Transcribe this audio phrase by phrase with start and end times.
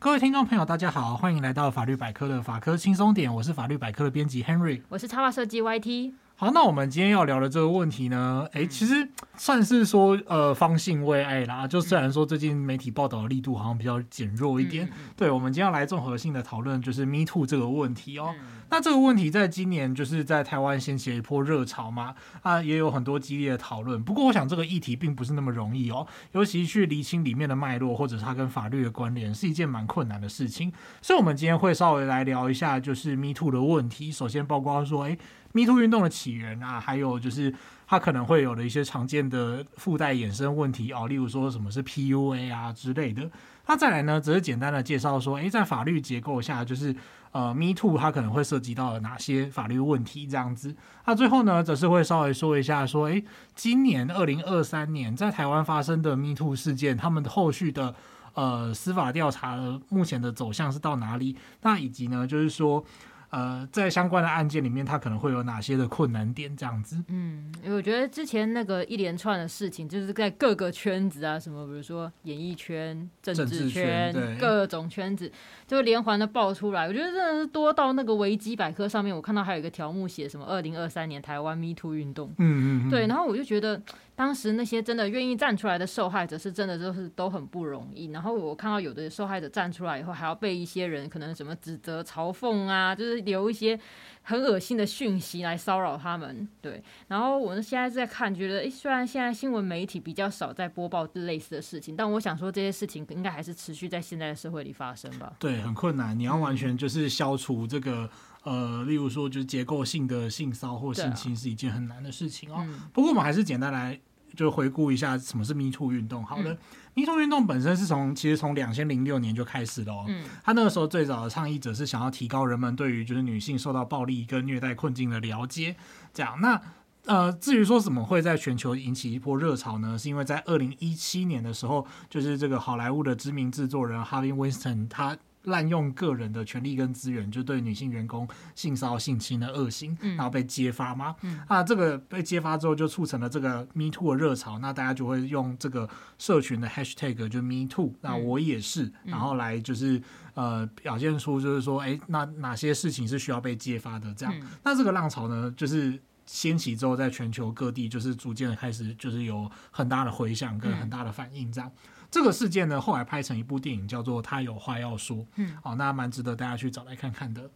[0.00, 6.12] 各位听众朋友，大家好，欢迎来到法律百科的法科轻松点，我是法律百科的编辑 Henry，我是插画设计 YT。
[6.34, 11.66] 好，那我们今天要聊的这个问题呢，哎，其实算是说，呃，方兴未艾啦。
[11.66, 18.32] 就虽然说最近媒体报道的力度好像比较减弱一点，嗯、对，我们今天要来综合性的讨论，就是 Me Too 这个问题哦。
[18.38, 24.02] 嗯、那这个问题在今年就是在台湾掀起了一波热潮嘛，啊，也有很多激烈的讨论。
[24.02, 30.72] 不过，我想这个议题并不是那么容易哦，尤其去厘清里面的脉络，或者是它跟法律的关联，是一件蛮困难的事情。
[31.00, 34.12] 所以，我们今天会稍微来聊一下，就是 Me Too 的问题。
[34.12, 35.16] 首先，包括说，哎。
[35.54, 37.52] MeToo 运动的起源啊，还有就是
[37.86, 43.28] 它可能会有的一些常见的附带衍生问题哦，例如说什么是 PUA 啊之类的。
[43.66, 46.94] 那再来呢，只是简单的介绍说，诶，在法律结构下，就是
[47.32, 50.74] 呃 MeToo 它可能会涉及到哪些法律问题这样子。
[51.04, 57.94] 那最后呢，则是会稍微说一下说，诶，今年二零二三年在台湾发生的 MeToo 事件，他们的后续的
[58.34, 61.36] 呃司法调查的目前的走向是到哪里？
[61.62, 62.84] 那以及呢，就是说。
[63.30, 66.56] 呃，在相关的案件里面，他可能会有哪些的困难点？
[66.56, 75.30] 这样子，嗯，因为我觉得之前那个一连串的事情，就是在各个圈子啊，什么比如说演艺圈、政治圈、治圈各种圈子，
[75.66, 76.86] 就连环的爆出来。
[76.86, 83.82] 我觉得真的是多到那个维基百科上面，我看到还有一个条目写什么二零二三年台湾 Me Too 运动，嗯嗯，对，然后我就觉得。
[84.18, 88.06] 当时那些真的愿意站出来的受害者，是真的就是都很不容易。
[88.06, 93.78] 然后我看到有的受害者站出来以后，还要被一些人可能什么指责、嘲讽啊，就是留一些
[94.22, 96.48] 很恶心的讯息来骚扰他们。
[96.60, 105.32] 对，然后我们现在在看，觉得诶，虽然现在新闻媒体比较少在播报类似的事情，但我想说这些事情应该还是持续在现在的社会里发生吧。
[105.38, 108.10] 对，很困难，你要完全就是消除这个。
[108.44, 112.64] 呃，例如说，就是结构性的性骚或性侵是一件很难的事情哦。
[112.66, 114.00] 嗯、不过，我们还是简单来
[114.36, 116.24] 就回顾一下什么是 Me Too 运动。
[116.24, 116.58] 好的、嗯、
[116.94, 120.04] Me Too 运动本身是从其实从两千零六年就开始了哦。
[120.08, 125.76] 嗯，他那个时候最早的倡议者是想要提高人们对于就是女性受到暴力跟虐待困境的了解。
[126.12, 126.60] 这样，那
[127.06, 129.96] 呃，至于说怎么会在全球引起一波热潮呢？
[129.98, 135.16] 是因为在二零一七年的时候，就是这个好莱坞的知名制作人 Harvey Weinstein 他。
[135.48, 141.14] 滥用个人的权利跟资源，就对女性员工性骚性侵的恶行，嗯、然后被揭发吗？
[141.22, 144.58] 嗯、啊，这个被揭发之后，就促成了这个 Me Too 的热潮。
[144.60, 145.88] 那大家就会用这个
[146.18, 150.00] 社群的 Hashtag 就 Me Too，那我也是，嗯、然后来就是
[150.34, 154.14] 呃表现出就是说，哎，那哪些事情是需要被揭发的？
[154.14, 161.68] 这样，嗯、那这个浪潮呢，就是掀起之后，在全球各地就是逐渐开始，就是有很大的回响跟很大的反应，这样。
[161.68, 161.78] 嗯
[162.10, 165.16] 这个事件呢，后来拍成一部电影，叫做《他有话要说》。
[165.36, 167.50] 嗯，好，那蛮值得大家去找来看看的。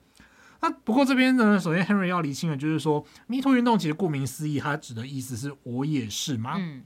[0.60, 6.56] 那不过这边呢，首先 Henry 要厘清的，就是说，Me Too 运动其实顾名思义，它指的意思是我也是吗？
[6.58, 6.84] 嗯。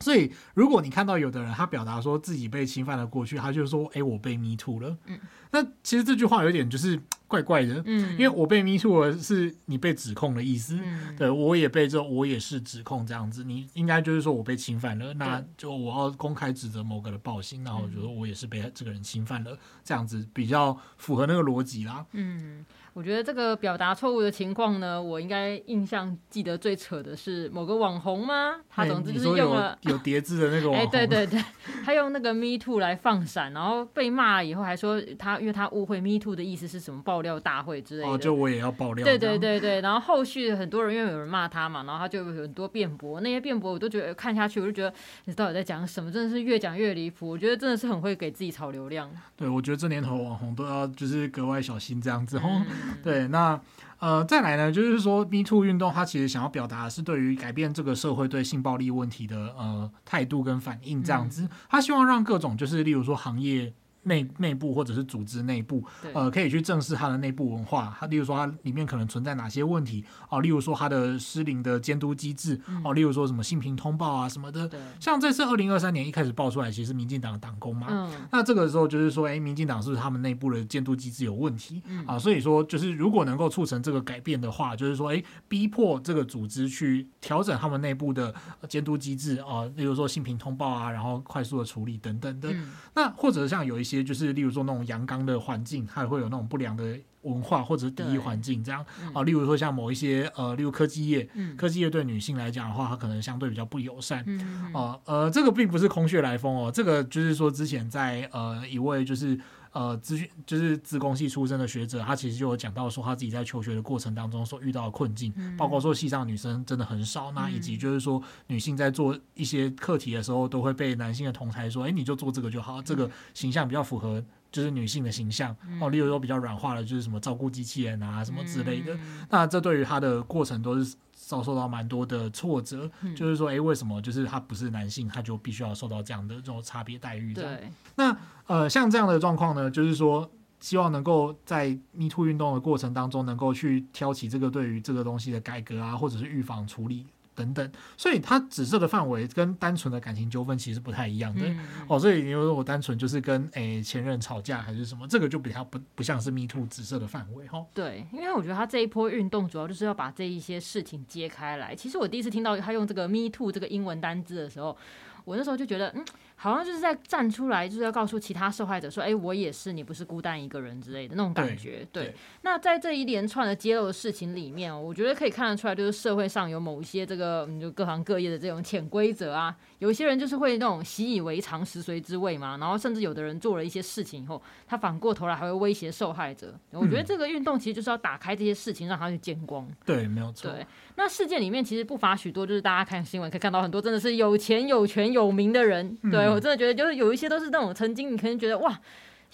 [0.00, 5.18] 所以，如果你看到有的人他表达说自己被侵犯了过去，他就说：“哎，我被 Me Too 了。”嗯，
[5.50, 22.66] 那其实这句话有点就是怪怪的，嗯，因为我被 Me Too 了是你被指控的意思，嗯，对，我也被这我也是指控这样子，你应该就是说我被侵犯了，那就我要公开指责某个的暴行，然后我觉得我也是被这个人侵犯了，这样子比较符合那个逻辑啦，嗯。
[22.94, 28.54] 我觉得这个表达错误的情况呢，我应该印象记得最扯的是某个网红吗？
[28.70, 31.44] 他总之就是用了有叠字的那个网红，哎，对对 对，
[31.84, 44.94] 他用那个 Me Too 来放闪，然后被骂了以后还说他因为他误会 Me Too 的意思是什么爆料大会之类的，哦，就我也要爆料，对对对对，然后后续很多人因为有人骂他嘛，然后他就有很多辩驳，那些辩驳我都觉得看下去我就觉得
[45.24, 46.12] 你到底在讲什么？
[46.12, 49.10] 真的是越讲越离谱，我觉得真的是很会给自己炒流量。
[49.36, 52.40] 对，我觉得这年头网红都要就是格外小心这样子。
[52.44, 52.64] 嗯
[53.02, 53.60] 对，那
[53.98, 63.72] 呃，再来呢，就是说，Me Too 运动它其实想要表达的是对于改变这个社会对性暴力问题的呃态度跟反应这样子，他希望让各种就是例如说行业。
[64.04, 67.94] 内内部或者是组织内部，呃，可以去正视它的内部文化。
[67.98, 70.40] 它例如说，它里面可能存在哪些问题哦？
[70.40, 72.92] 例如说，它的失灵的监督机制哦？
[72.94, 74.70] 例如说什么性平通报啊什么的。
[75.00, 77.86] 像这次二零二三年一开始爆出来，其实是民进党的党工嘛。
[77.90, 78.10] 嗯。
[78.30, 81.82] 那这个时候就是说，哎，民进党是不是他们内部的监督机制有问题？
[81.86, 88.34] 嗯、啊，所以说就是如果能够促成这个改变的话，就是说，哎，逼迫这个组织去调整他们内部的
[88.68, 92.50] 监督机制啊，例如说性平通报啊，然后快速的处理等等的。
[92.52, 99.22] 嗯、那或者像有一些就是例如说那种阳刚的环境，它也会有那种不良的文化或者是敌意环境，这样、嗯、啊。
[99.22, 104.24] 例如说像某一些呃，例如科技业，嗯、科技业对女性来讲的话，它可能相对比较不友善。
[104.26, 109.38] 嗯、啊，呃，这个并不是空穴来风哦，这个就是说之前在呃一位就是
[109.74, 124.24] 呃资讯就是自工系出身的学者，他其实就有讲到说他自己在求学的过程当中所遇到的困境，嗯、包括说系上女生真的很少，那以及就是说女性在做一些课题的时候，都会被男性的同台说，哎、欸，你就做这个就好，这个形象比较符合。
[124.54, 128.94] 就是女性的形象哦，例如说比较软化的，就是什么照顾机器人啊什么之类的。
[128.94, 132.88] 嗯、那这对于他的过程都是遭受到蛮多的挫折。
[133.00, 137.34] 嗯、就是说，哎、欸，为什么就是他不是男性，他就必须要受到这样的这种差别待遇？
[137.34, 137.68] 对。
[137.96, 138.16] 那
[138.46, 140.30] 呃，像这样的状况呢，就是说，
[140.60, 147.04] 希望能够在 Me Too 运动的过程当中，能够去挑起这个对于这个东西的改革啊，或者是预防处理。
[147.34, 151.58] 等等，所以它指涉的范围跟单纯的感情纠纷其实不太一样的、嗯、
[151.88, 151.98] 哦。
[151.98, 157.64] 所以你说我单纯就是跟诶、欸、前任吵架还是什么，这个就比较不不像是 Me Too 指涉的范围哈。
[157.74, 161.74] 对，因为我觉得他这一波运动主要就是要把这一些事情揭开来。
[161.74, 164.76] 其实我第一次听到他用这个 Me Too 这个英文单字的时候，
[165.24, 166.04] 我那时候就觉得嗯。
[166.36, 171.86] 好像就是在站出来，就是要告诉其他受害者说：“哎、欸，我也是，你不是孤单一个人之类的那种感觉。
[171.90, 172.14] 对”对。
[172.42, 179.56] 那在这一连串的揭露的事情里面，我觉得可以看得出来，就是社会上有某一些这个，就各行各业的这种潜规则啊。
[179.78, 182.56] 有一些人就是会那种习以为常、食髓知味嘛。
[182.58, 186.54] 然后甚至有的人做了一些事情以后，他反过头来还会威胁受害者。
[186.70, 189.66] 我觉得这个运动其实就是要打开这些事情，让他去见光。
[189.86, 190.50] 对，没有错。
[190.50, 190.66] 对。
[190.96, 195.96] 那事件里面其实不乏许多，就是大家看新闻可以看到很多真的是有钱、有权、有名的人。
[196.10, 197.14] 对，我真的觉得就是有。
[197.14, 198.76] 一些都是那种曾经你可能觉得哇，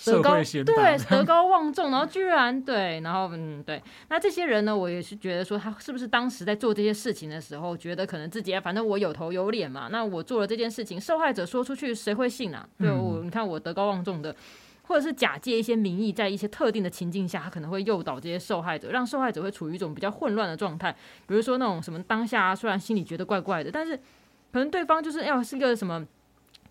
[0.05, 12.69] 德高对德高望重，然后居然对，然后嗯对，那这些人呢，我也是觉得说他是不是当时在做这些事情的时候，觉得可能自己反正我有头有脸嘛，那我做了这件事情，受害者说出去谁会信啊？
[12.79, 14.37] 对我你看我德高望重的，
[14.83, 20.95] 或者是假借一些名义，在一些特定的情境下，他可能会诱导这些受害者，让受害者会处于一种比较混乱的状态，
[21.27, 23.97] 比如说那种什么当下虽然心里觉得怪怪的，但是
[24.53, 26.07] 可能对方就是要是一个什么。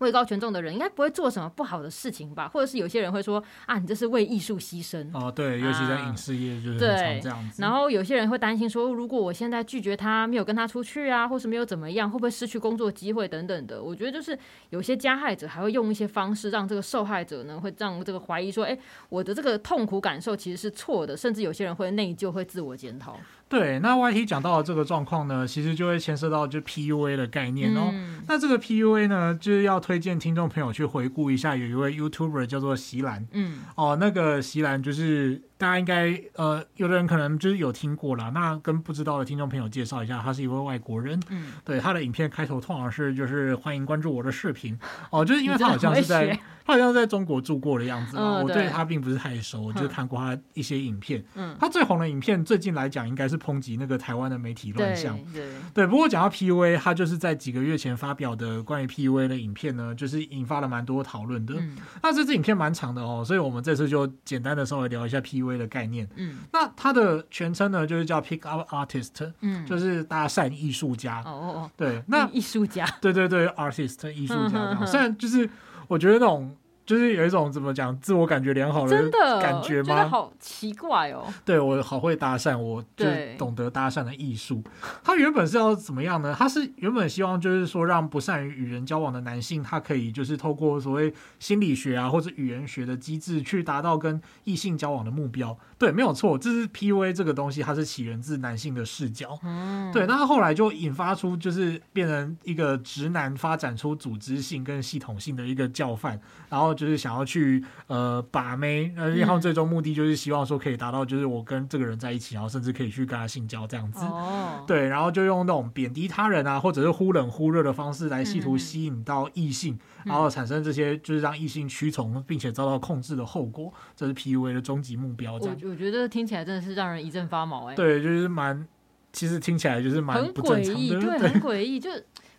[0.00, 2.48] 位高权重的人应该不会做什么不好的事情吧？
[2.48, 5.30] 或者是有些人会说啊，你这是为艺术牺牲哦。
[5.30, 7.62] 对，尤其在影视业就是常这样子。
[7.62, 13.82] 然后有些人会担心说，如果我现在拒绝他，没有跟他出去啊，或是没有怎么样，会不会失去工作机会等等的？
[13.82, 14.38] 我觉得就是
[14.70, 23.18] 有些加害者还会用一些方式让这个受害者呢，会让这个怀疑说，哎，我的这个痛苦感受其实是错的，甚至有些人会内疚，会自我检讨。
[23.50, 27.90] 对，那 YT 讲到的这个状况呢，其实就会牵涉到就 PUA 的概念哦。
[27.92, 33.26] 嗯、那这个 PUA 呢，就是要推荐听众朋友去回顾一下，有一位 YouTuber 叫做席兰。
[33.32, 35.49] 嗯，哦，那个席兰就是。
[35.60, 38.30] 大家应该呃，有的人可能就是有听过啦。
[38.32, 41.20] 那跟不知道的听众朋友介绍一下，他是一位外国人。
[41.28, 44.78] 嗯，对，他的影片开头通常是就是欢迎关注我的视频
[45.10, 46.28] 哦， 就是因为他好像是在
[46.64, 48.16] 他好像在中国住过的样子。
[48.16, 51.22] 嗯，我对他并不是太熟，我就看过他一些影片。
[51.34, 55.18] 嗯，他最红的影片最近来讲应该是抨击那个台湾的媒体乱象。
[55.34, 61.54] 对对，不过讲到 PUA，他就是在几个月前发表的关于 PUA 的影片呢，就是引发了蛮多讨论的。
[61.58, 65.49] 嗯，那这支影片蛮长的哦，所以我们这次就简单的稍微聊一下 PUA。
[65.58, 75.48] 的概念，嗯，那它的全称呢，就是叫 Pick Up Artist，嗯，就是搭讪艺术家，哦哦哦，对，那艺术家， 对对对，Artist 艺术家这样，虽然就是
[75.88, 76.56] 我觉得那种。
[76.90, 79.08] 就是有一种怎么讲，自我感觉良好的
[79.40, 79.86] 感觉吗？
[79.86, 81.32] 真的好奇怪哦。
[81.44, 83.06] 对，我好会搭讪，我就
[83.38, 84.60] 懂得搭讪的艺术。
[85.04, 86.34] 他原本是要怎么样呢？
[86.36, 95.56] 他是原本希望就是说，让不善于与人交往的男性，他可以就是透过所谓心理学啊或者语言学的机制，去达到跟异性交往的目标。
[95.78, 99.38] 对，没有错，这是 PUA 这个东西，它是起源自男性的视角。
[99.44, 106.74] 嗯，对，那他后来就引发出就是变成一个直男发展出组织性跟系统性的一个教范，然后。
[106.80, 114.02] 就是想要去呃把妹，呃，然后最终目的就是希望说可以达到，就是我跟这个人在一起，然后甚至可以去跟他性交这样子。
[114.06, 125.38] 哦，对，然后就用那种贬低他人啊，或者是忽冷忽热的方式来试图吸引到异性，嗯、然后产生这些就是让异性屈从并且遭到控制的后果，这是 PUA 的终极目标。
[125.38, 127.76] 这样我我觉得听起来真的是让人一阵发毛哎、欸。
[127.76, 128.66] 对，就是蛮，
[129.12, 131.90] 其实听起来就是蛮不正常的，对很诡异，就。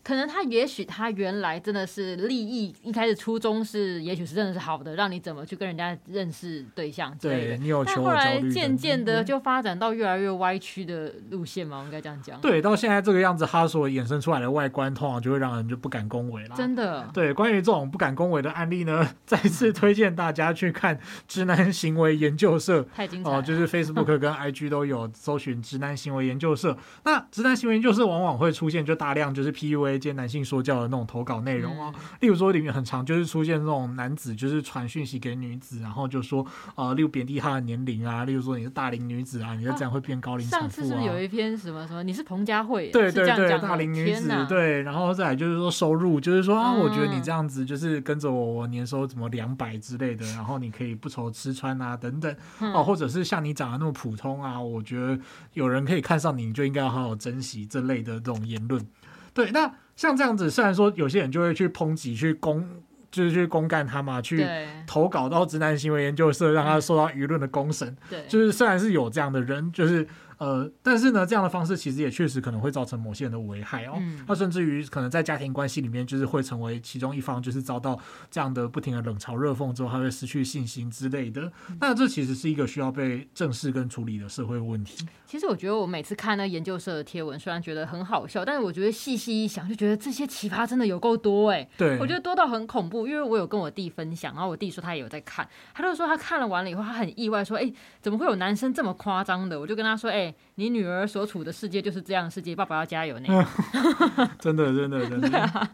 [0.03, 7.57] 可能他也许他原来真的是利益，一开始初衷是也许是真的是好的，让你怎么去跟人家认识对象之类的。
[7.57, 12.41] 对，但后来渐渐的就发展到越来越歪曲的路线嘛，我应该这样讲。
[12.41, 16.55] 对，到现在这个样子，他所衍生出来的外观，通常就会让人就不敢恭维了。
[16.55, 17.07] 真的。
[17.13, 22.81] 对，关于这种不敢恭维的案例呢， 再次推荐大家去看直男行为研究社。
[22.95, 23.37] 太精彩了。
[23.37, 26.75] 哦，就是 Facebook 跟 IG 都有搜寻直男行为研究社。
[27.03, 29.90] 那直男行为研究社往往会出现就大量就是 PUA。
[29.91, 31.93] PUA 兼男性说教的那种投稿内容哦。
[31.95, 36.45] 嗯、例如说里面很常就是出现这种男子就是传讯息给女子，然后就说
[36.75, 40.69] 呃，例如贬低她的年龄啊，例如说你是大龄女子啊，你就这样会变高龄产妇啊。
[40.69, 42.03] 上次是有一篇什么什么？
[42.03, 42.89] 你是彭佳慧？
[42.91, 55.19] 对对对，大龄女子对，然后再来就是说收入，就是说啊，我觉得你这样子就是跟着我，我年收怎么两百之类的，然后你可以不愁吃穿啊等等哦，或者是像你长得那么普通啊，我觉得
[55.53, 58.85] 有人可以看上你，你就应该要好好珍惜这类的这种言论。
[59.33, 62.67] 对，那像这样子，虽然说有些人就会去抨击、去攻，
[63.09, 64.45] 就是去公干他嘛，去
[64.85, 67.95] 投稿到直男行为研究社，让他受到舆论的公审。
[68.09, 70.07] 对，就是虽然是有这样的人，就是。
[70.41, 73.93] 呃，但是呢，这样的方式其实也确实可能会造成某些人的危害哦。
[74.27, 77.95] 那、嗯、甚至于可能在家庭关系里面，就是会成为其中一方，就是遭到
[78.31, 81.43] 这样的不停的冷嘲热讽之后，他会失去信心之类的。
[81.69, 85.05] 嗯、那这其实是一个需要被正视跟处理的社会问题。
[85.31, 91.69] 其实我觉得我每次看那研究社的贴文，虽然觉得很好笑，但是我觉得细细一想，就觉得这些奇葩真的有够多哎、欸。
[91.77, 93.07] 对，我觉得多到很恐怖。
[93.07, 99.57] 因为我有跟我弟分享，然后我弟说他也有在看，他就说他看了完了以后，他很意外，说哎、欸，怎么会有男生这么夸张的？
[99.57, 101.07] 我就跟他说，哎、欸，你女儿。
[101.07, 103.47] 所处的世界就是这样的世界，爸爸要加油那个。
[104.37, 105.29] 真的，真的，真的。
[105.31, 105.71] 对啊，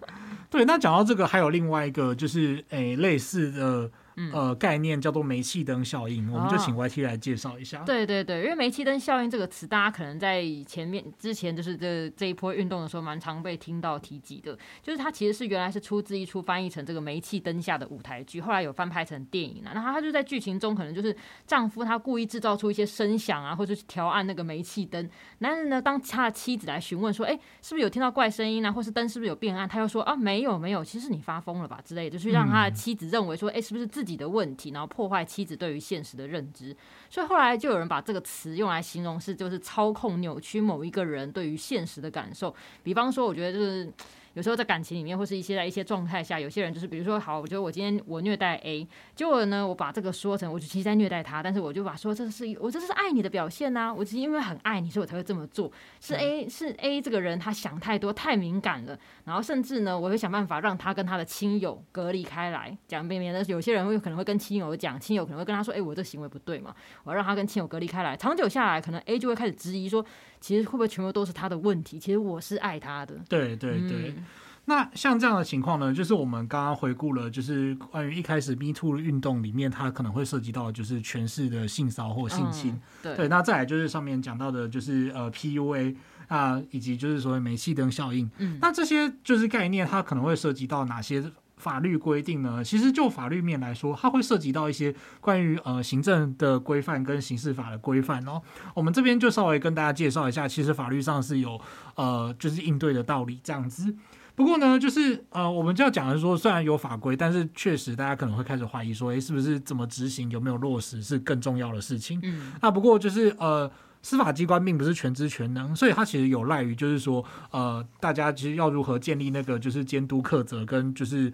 [0.51, 0.65] 对。
[0.65, 3.89] 那讲到这个，还有另外一个，就是哎、欸，类似的。
[4.17, 7.81] 嗯、呃，概念叫做煤气灯效应，我们就请 YT 来介绍一下。
[7.81, 7.83] 哦。
[7.85, 14.57] 对对对，因为煤气灯效应这个词，大家可能在前面之前就是这这一波运动的时候，蛮常被听到提及的。
[14.81, 19.71] 就是它其实是原来是出自一出翻译成这个煤气灯下的舞台剧，后来有翻拍成电影啊。
[19.73, 25.07] 然后他就在剧情中可能就是丈夫他故意制造出一些声响啊，或者是调暗那个煤气灯。
[25.39, 29.69] 男人呢，当他的妻子来询问说，哎，是不是有听到怪声音啊，或是灯是不是有变暗？
[29.69, 36.73] 他又说啊，没有没有，其实你发疯了吧之类的，就是让他的妻子认为说，哎，是不是自自己的问题，然后破坏妻子对于现实的认知，
[37.09, 42.55] 所以后来就有人把这个词用来形容是，就是操控、扭曲某一个人对于现实的感受。
[42.83, 43.91] 比方说，我觉得就是。
[44.37, 55.71] 有时候在感情里面，或是一些在一些状态下，有些人就是，比如说，好，我觉得我今天我虐待 A，结果呢，我把这个说成，我就其实在虐待他，但是我就把说这是我这是爱你的表现呐、啊，我只是因为很爱你，所以我才会这么做。
[55.99, 70.05] 是 A 是 A 这个人他想太多，太敏感了，然后甚至呢，我会想办法让他跟他的亲友隔离开来，讲别别的，有些人会可能会跟亲友讲，亲友可能会跟他说，哎，我这行为不对嘛，我要让他跟亲友隔离开来，长久下来，可能 A 就会开始质疑说，
[70.39, 71.99] 其实会不会全部都是他的问题？
[71.99, 73.15] 其实我是爱他的。
[73.27, 74.13] 对对对。
[74.17, 74.25] 嗯
[74.69, 83.27] 那像这样的情况呢，就是我们刚刚回顾了，就是关于一开始 Me Too 运动里面，它可能会涉及到就是权势的性骚或性侵，嗯、对，对。
[83.29, 85.95] 那再来就是上面讲到的，就是呃 PUA
[86.27, 88.29] 啊，以及就是所谓煤气灯效应。
[88.39, 91.23] 嗯，那这些就是概念，它可能会涉及到哪些
[91.57, 92.63] 法律规定呢？
[92.63, 98.41] 其实就法律面来说，它会涉及到一些关于呃行政的规范跟刑事法的规范哦。
[98.73, 101.59] 我们这边就稍微跟大家介绍一下，其实法律上是有
[101.95, 103.93] 呃就是应对的道理这样子。
[104.35, 112.19] 不过呢，就是呃，我们就要讲的是说，虽然有法规，但是确实大家可能会开始怀疑说，诶，是不是怎么执行，有没有落实是更重要的事情。
[112.21, 113.67] 嗯，那不过就是呃，
[114.07, 117.21] 司法机关并不是全知全能，所以它其实有赖于就是说，
[117.51, 121.29] 呃，大家其实要如何建立那个就是监督克责跟就是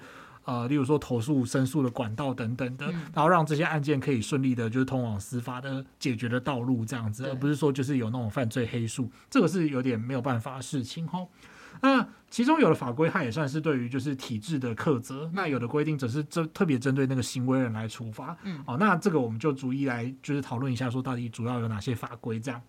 [0.45, 11.19] 呃，例如说投诉申诉的管道等等的，然后让这些案件可以顺利的就是通往司法的解决的道路这样子，而不是说就是有那种犯罪黑数，这个是有点没有办法的事情哈。
[11.83, 18.35] 那其中有的法规，它也算是对于就是体制的苛责；那有的规定则是针特别针对那个行为人来处罚。
[18.43, 22.61] 嗯，哦，那这个我们就逐一来就是讨论一下，说到底主要有哪些法规这样。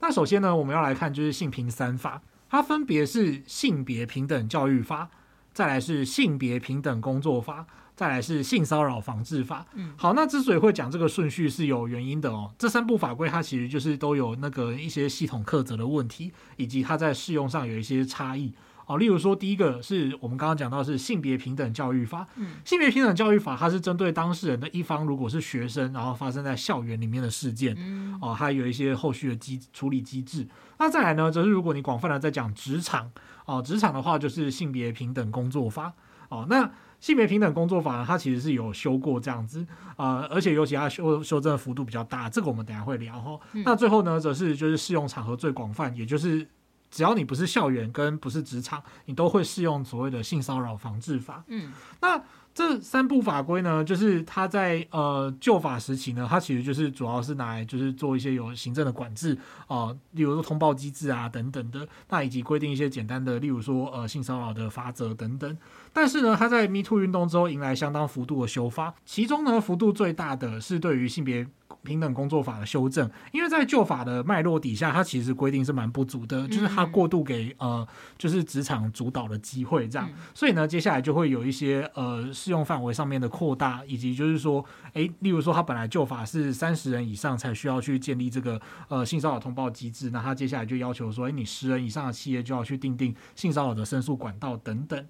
[0.00, 5.10] 那首先呢，我们要来看就是性平三法，它分别是性别平等教育法，
[5.52, 7.66] 再来是性别平等工作法。
[8.02, 9.64] 再来是性骚扰防治法。
[9.74, 12.50] 嗯，好，那之所以会讲这个顺序是有原因的哦。
[12.58, 18.52] 这三部法规它其实就是都有那个一些系统课责的问题，以及它在适用上有一些差异
[18.86, 18.98] 哦。
[18.98, 22.26] 例如说，第一个是我们刚刚讲到是性别平等教育法。
[22.34, 30.44] 嗯，性别平等教育法它是针对当事人的一方如果是学生，然后发生在校园里面的事件，嗯，哦，还有一些后续的机处理机制。
[30.80, 33.12] 那再来呢，则是如果你广泛的在讲职场
[33.44, 35.92] 哦，职场的话就是性别平等工作法
[36.28, 36.68] 哦，那。
[37.02, 39.66] 性别平等工作法呢，它其实是有修过这样子，
[39.96, 43.38] 呃，而且尤其它修修正的幅度比较大，这个我们等下会聊哈。
[43.54, 46.46] 嗯、那最后呢，则是就是适用场合最广泛，也就是
[46.92, 51.42] 只要你不是校园跟不是职场，你都会适用所谓的性骚扰防治法。
[51.48, 52.22] 嗯，那。
[52.54, 59.34] 这三部法规呢，就是它在呃旧法时期呢，它其实就是主要是拿来就是做一些有行政的管制
[59.66, 65.56] 啊、呃，例如说通报机制啊等等的，那以及规定一些简单的，例如说呃性骚扰的法则等等。
[65.92, 71.46] 但是呢，它在 Me Too 运动之后迎来相当幅度的修法，其中呢幅度最大的是对于性别
[71.82, 95.04] 平等工作法的修正，因为在旧法的脉络底下，它其实规定是蛮不足的，就是它过度给呃就是职场主导的机会这样，所以呢，接下来就会有一些呃适用范围上面的扩大，以及就是说，哎，例如说它本来旧法是三十人以上才需要去建立这个呃性骚扰通报机制，那他接下来就要求说，哎，你十人以上的企业就要去订定性骚扰的申诉管道等等，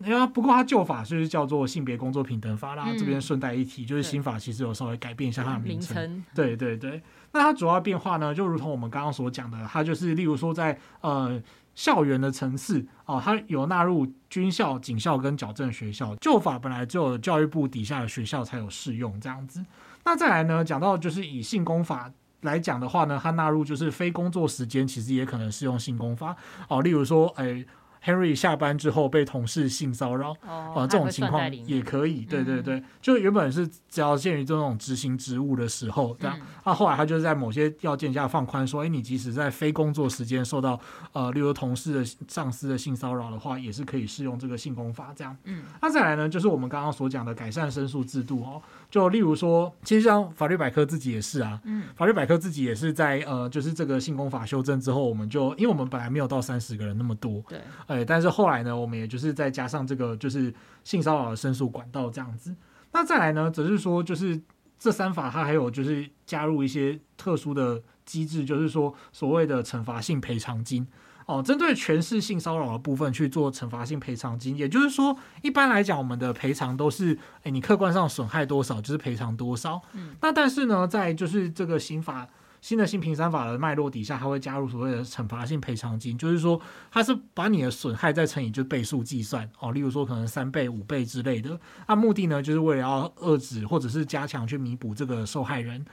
[0.00, 0.10] 好。
[0.10, 6.24] 因为不过它旧法就是叫做性别工作平等法啦，嗯、这边顺带一提，就是新法其实有稍微改变一下它的名称。
[6.34, 7.02] 对对对，
[7.32, 11.40] 那它主要变化呢，就如同我们刚刚所讲的，它就是例如说在呃
[11.74, 16.16] 校园的层次哦，它有纳入军校、警校跟矫正学校。
[16.16, 19.64] 旧法本来只有教育部底下的学校才有适用这样子。
[20.04, 26.34] 那再来呢，讲到就是以性工法来讲的话呢，它纳入就是非工作时间，其实也可能适用性工法
[26.68, 27.64] 哦，例如说哎。
[28.04, 40.80] Henry 下班之后被同事性骚扰，哦、呃，这种情况也可以，对对对，嗯、就原本是只要限于这种执行职务的时候，这样，那、后来他就是在某些要件下放宽，说，哎，你即使在非工作时间受到，
[41.12, 48.62] 呃，例如同事的上司的性骚扰的话，也是可以适用这个性工法，这样，嗯，那再来呢，就是我们刚刚所讲的改善申诉制度哦。
[48.90, 62.54] 就例如说，其实像法律百科自己也是啊，嗯，法律百科自己也是在呃，就是这个性工法修正之后，我们就因为我们本来没有到三十个人那么多，对，哎，但是后来呢，我们也就是再加上这个就是性骚扰的申诉管道这样子。
[62.92, 64.40] 那再来呢，则是说就是
[64.78, 70.86] 这三法它还有就是加入一些特殊的机制，就是说所谓的惩罚性赔偿金。
[71.30, 79.80] 哦，针对全市性骚扰的部分去做惩罚性赔偿金，也就是说，一般来讲，我们的赔偿都是，诶，你客观上损害多少就是赔偿多少。
[79.92, 82.26] 嗯，那但是呢，在就是这个刑法
[82.60, 86.60] 新的性平三法的脉络底下，它会加入所谓的惩罚性赔偿金，就是说，
[86.90, 89.48] 它是把你的损害再乘以就倍数计算。
[89.60, 91.58] 哦，例如说可能三倍、五倍之类的。
[91.86, 95.84] 那目的呢，就是为了要遏制或者是加强去弥补这个受害人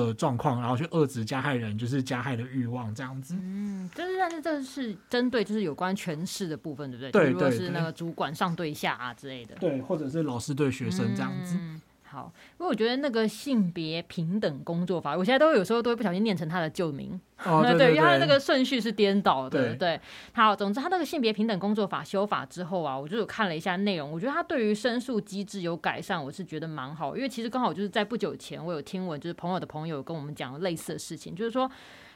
[0.00, 3.36] 的状况，然后去遏制加害人就是加害的欲望，这样子。
[3.38, 7.10] 嗯，就是但是这是针对就是有关权势的部分，对不对？
[7.12, 9.54] 对，如果是那个主管上对下啊之类的。
[9.56, 11.56] 对，或者是老师对学生这样子。
[11.58, 11.80] 嗯
[12.12, 20.00] 好，因为我觉得那个性别平等工作法，我现在都有时候都会不小心念成他的旧名，哦、对， 对，对，对，因为他那个顺序是颠倒的，对，对。
[20.34, 31.70] 好，总之他那个性别平等工作法修法之后啊，我就有看了一下内容，我觉得他对于申诉机制有改善，我是觉得蛮好，因为其实刚好就是在不久前，我有听闻，就是朋友的朋友跟我们讲类似的事情，就是说。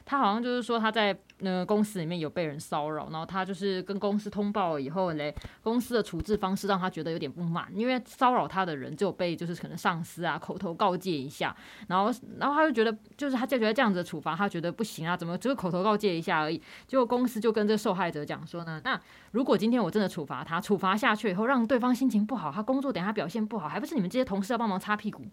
[0.07, 11.55] 他好像就是说他在那个公司里面有被人骚扰，然后他就是跟公司通报了以后嘞，公司的处置方式让他觉得有点不满，因为骚扰他的人就被就是可能上司啊口头告诫一下，
[11.89, 16.63] 然后然后他就觉得就是他就觉得这样子的处罚他觉得不行啊，怎么只是口头告诫一下而已？
[16.87, 18.99] 结果公司就跟这受害者讲说呢，那
[19.33, 25.25] 如果今天我真的处罚他，处罚下去以后让对方心情不好，他工作等下表现不好，还不是你们这些同事要帮忙擦屁股？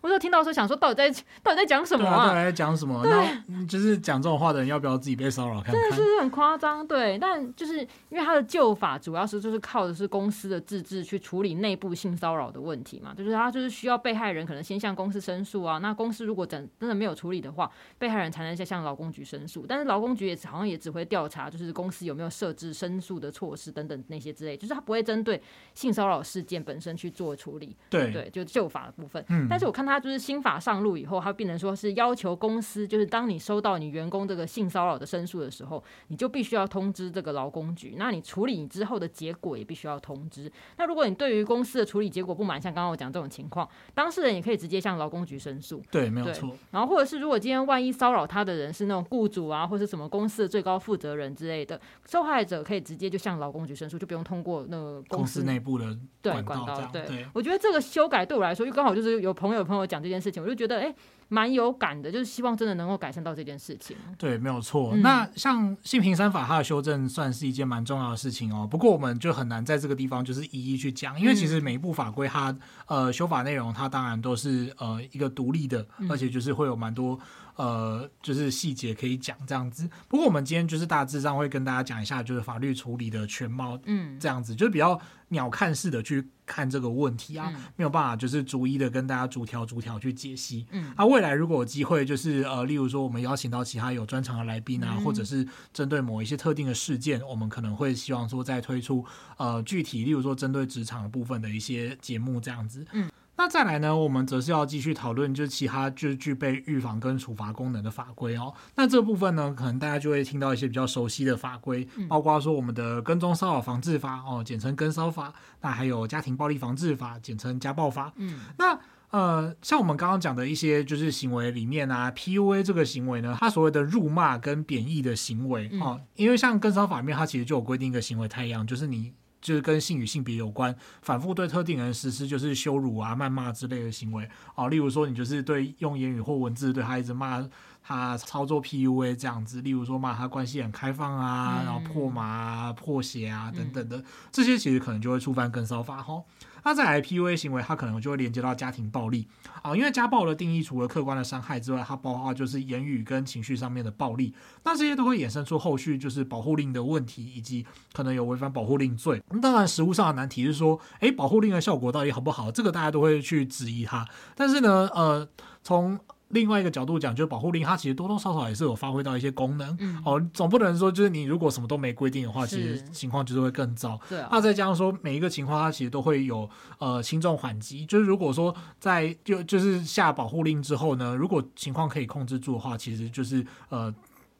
[0.00, 2.28] 我就听到说，想说到底在到底在讲什么啊？
[2.28, 3.02] 到底在讲什么？
[3.02, 5.62] 对，就是讲这种话的人要不要自己被骚扰？
[5.62, 6.86] 真的是很夸张。
[6.86, 19.64] 对，但就是因为他的旧法主要是就是靠的是公司的自治去处理内部性骚扰的问题嘛，就是他就是需要被害人可能先向公司申诉啊，那公司如果真真的没有处理的话，被害人才能再向劳工局申诉。
[19.68, 25.40] 但是劳工局也好像也只会调查，就是公司有没有设置申诉的措施等等那些之类，就是他不会针对
[25.74, 27.76] 性骚扰事件本身去做处理。
[27.88, 29.24] 对对，就旧法的部分。
[29.28, 30.80] 嗯，但是我看他就是新法上。
[30.80, 37.96] 路以后，他变成说是要求公司，就是当你收到你员工这个性骚扰的申诉的时候，你就必须要通知这个劳工局。
[37.98, 40.50] 那你处理你之后的结果也必须要通知。
[40.78, 45.82] 那如果你对于公司的处理结果不满，像刚刚我讲这种情况，当事人也可以直接向劳工局申诉。
[45.90, 46.56] 对，没有错。
[46.70, 55.84] 然后或者是如果今天万一骚扰他的人是那种雇主啊，或是什么公司的最高负责人之类的，受害者可以直接就向劳工局申诉，就不用通过那个公司内部的
[56.22, 56.64] 管道。
[56.64, 60.94] 管道对，对，我觉得这个修改对我来说，因为刚好就是有朋友朋友讲这件事情，我就觉得哎。
[61.32, 63.96] 蛮有感的，就是希望真的能够改善到这件事情。
[64.18, 64.90] 对，没有错。
[64.94, 68.66] 嗯、那像性平三法它的修正，算是一件蛮重要的事情哦。
[68.68, 72.52] 不过我们就很难在这个地方就是一一去讲，因为其实每一部法规它
[72.86, 77.16] 呃修法内容，它当然都是呃一个独立的，而且就是会有蛮多。
[77.60, 79.86] 呃，就是细节可以讲这样子。
[80.08, 90.66] 不过我们今天就是大致上会跟大家讲一下，就是法律处理的全貌，嗯，这样子，就是比较鸟瞰式的去看这个问题啊，嗯、没有办法就是逐一的跟大家逐条逐条去解析。
[90.70, 99.04] 嗯，啊，未来如果有机会，就是呃，例如说我们邀请到其他有专长的来宾啊，嗯、或者是针对某一些特定的事件，我们可能会希望说再推出
[99.36, 102.86] 呃具体，例如说针对职场的部分的一些节目这样子。
[102.92, 103.10] 嗯。
[103.40, 108.52] 那再来呢，我们则是要继续讨论，就是其他就是具备预防跟处罚功能的法规哦。
[108.74, 115.32] 那这部分呢，可能大家就会听到一些比较熟悉的法规，包括说我们的跟踪骚扰防治法哦，简称跟骚法。
[115.62, 118.12] 那还有家庭暴力防治法，简称家暴法。
[118.16, 134.28] 嗯，那呃，像我们刚刚讲的一些就是行为里面啊，PUA 这个行为呢，它所谓的辱骂跟贬义的行为啊、嗯，因为像跟骚法里面，它其实就有规定一个行为态样，就是你就是跟性与性别有关，反复对特定人实施就是羞辱啊、谩骂之类的行为。
[134.54, 137.48] 啊，例如说你就是对用言语或文字对他一直骂
[137.82, 146.22] 他操作 PUA 这样子，例如说骂他关系很开放啊，嗯、然后破麻啊、破鞋啊等等的，嗯、这些其实可能就会触犯跟骚法哈。
[146.64, 149.26] 那在 IPUA 行为，它可能就会连接到家庭暴力
[149.62, 159.22] 啊，因为家暴的定义除了客观的伤害之外，它包括就是言语跟情绪上面的暴力，那这些都会衍生出后续就是保护令的问题，以及可能有违反保护令罪。
[159.30, 162.50] 那当然，实物上的难题是说，诶，保护令的效果到底好不好？
[162.50, 164.06] 这个大家都会去质疑它。
[164.34, 165.26] 但是呢，呃，
[165.62, 165.98] 从
[166.30, 169.76] 另外一个角度讲，就是保护令它其实多多少少也是有发挥到一些功能。
[169.80, 174.00] 嗯、哦，总不能说就是你如果什么都没规定的话，其实情况就是会更糟。
[174.08, 174.28] 对、啊。
[174.32, 177.84] 那再加上说每一个情况，它其实都会有呃轻重缓急。
[177.84, 183.92] 就是如果说在就就是下保护令之后呢，如果情况可以控制住的话，其实就是呃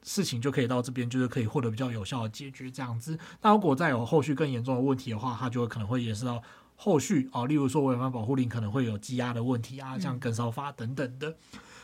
[0.03, 3.18] 事情就可以到这边，就是可以获得比较有效的解决这样子。
[3.42, 6.40] 那如果再有后续更严重的问题的话，它就会可能会延伸到
[6.82, 11.28] 后续啊、哦，例如说违反保护令可能会有积压的问题啊，像跟烧法等等的。
[11.28, 11.34] 嗯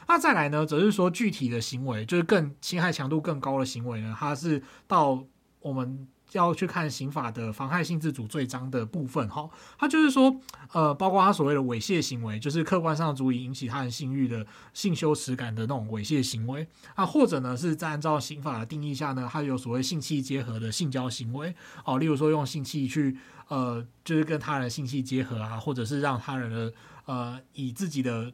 [0.08, 5.20] 那再来呢，则是说具体的行为，就是更侵害强度更高的行为呢，它是到
[5.58, 10.34] 我们要去看刑法的妨害性自主罪章的部分哈，它就是说，
[10.72, 23.16] 呃，包括他所谓的猥亵行为，就是客观上足以引起他人性欲的性羞耻感的那种猥亵行为啊，或者呢是在按照刑法的定义下呢，他有所谓性器结合的性交行为哦，例如说用性器去
[23.48, 26.72] 呃，就是跟他人性器结合啊，或者是让他人的
[27.06, 28.32] 呃以自己的。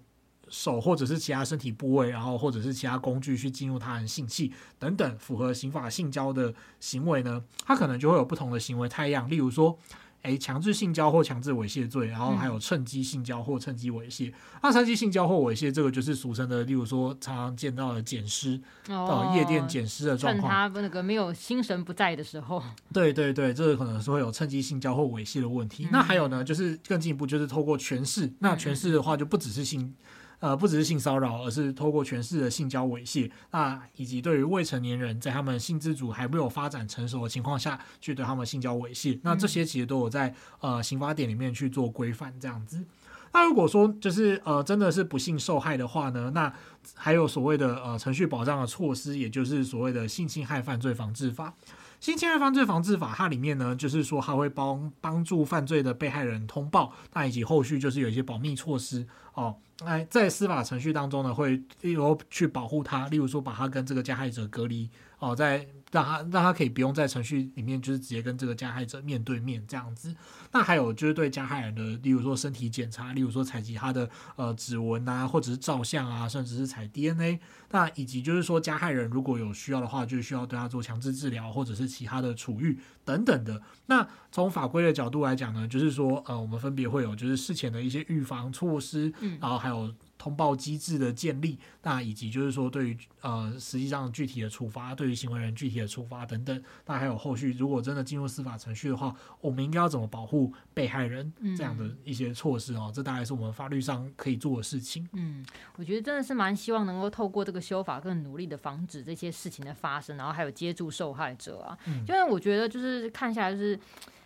[0.52, 9.28] 手或者是其他身体部位，然后或者是其他工具去进入他人性器等等，符合刑法性交的行为呢，它可能就会有不同的行为太样。
[9.30, 9.78] 例如说，
[10.20, 14.28] 诶，强制性交或强制猥亵罪，然后还有趁机性交或趁机猥亵。
[14.28, 18.60] 嗯、那趁机性交或猥亵，这个就是俗称的，例如说常常见到的捡尸，
[18.90, 20.70] 哦，夜店捡尸的状况。
[20.70, 22.62] 趁他那个没有心神不在的时候。
[22.92, 25.86] 对对对，这个可能是会有趁机性交或猥亵的问题。
[25.86, 28.30] 嗯、那还有呢，就是更进一步，就是透过权势。
[28.40, 29.94] 那权势的话，就不只是性。
[30.42, 42.84] 呃，不只是性骚扰，而是透过权势的性交猥亵，那以及对于未成年人在他们性自主还没有发展成熟的情况下去对他们性交猥亵，那这些其实都有在呃刑法典里面去做规范这样子。
[43.32, 46.52] 那如果说就是呃真的是不幸受害的话呢，那
[46.94, 51.54] 还有所谓的呃程序保障的措施，也就是所谓的性侵害犯罪防治法。
[52.02, 59.56] 性侵害犯罪防治法，它里面呢，就是说它会帮帮助犯罪的被害人通报，那以及后续就是有一些保密措施哦。
[59.84, 65.64] 那，在司法程序当中呢，会例如去保护他，例如说把他跟这个加害者隔离哦，在。
[65.92, 70.12] 让他让他可以不用在程序里面，就是直接跟这个加害者面对面这样子。
[70.50, 77.38] 那还有就是对加害人的，例如说身体检查，例如说采集他的呃指纹啊，或者是照相啊，甚至是采 DNA。
[77.70, 83.62] 那以及就是说加害人如果有需要的话，就需要对他做强制治疗，或者是其他的处遇等等的。
[83.86, 89.92] 那从法规的角度来讲呢，就是说呃，我们分别会有就是事前的一些预防措施，嗯，然后还有。
[90.22, 105.08] 通报机制的建立，那以及就是说对于呃实际上具体的处罚，对于行为人具体的处罚等等，那还有后续如果真的进入司法程序的话，我们应该要怎么保护被害人这样的一些措施哦，嗯、这大概是我们法律上可以做的事情。
[105.14, 113.76] 嗯，我觉得真的是蛮希望能够透过这个修法，更努力的防止这些事情的发生，然后还有接住受害者啊，嗯、因为我觉得就是看下来就是。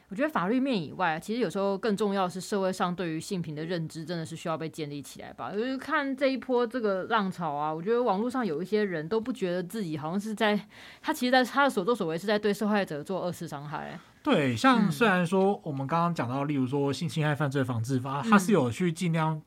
[0.09, 5.51] 我觉得法律面以外，其实有时候更重要的是社会上对于性平的认知，真的是需要被建立起来吧。
[5.51, 10.69] 就是看这一波这个浪潮啊，我觉得网络上有一些人都不觉得自己好像是在，
[11.03, 13.99] 他其实在他的所作所为是在对受害者做二次伤害。
[14.23, 19.43] 对，像虽然说我们刚刚讲到，例如说性侵害犯罪防治法，它是有去尽量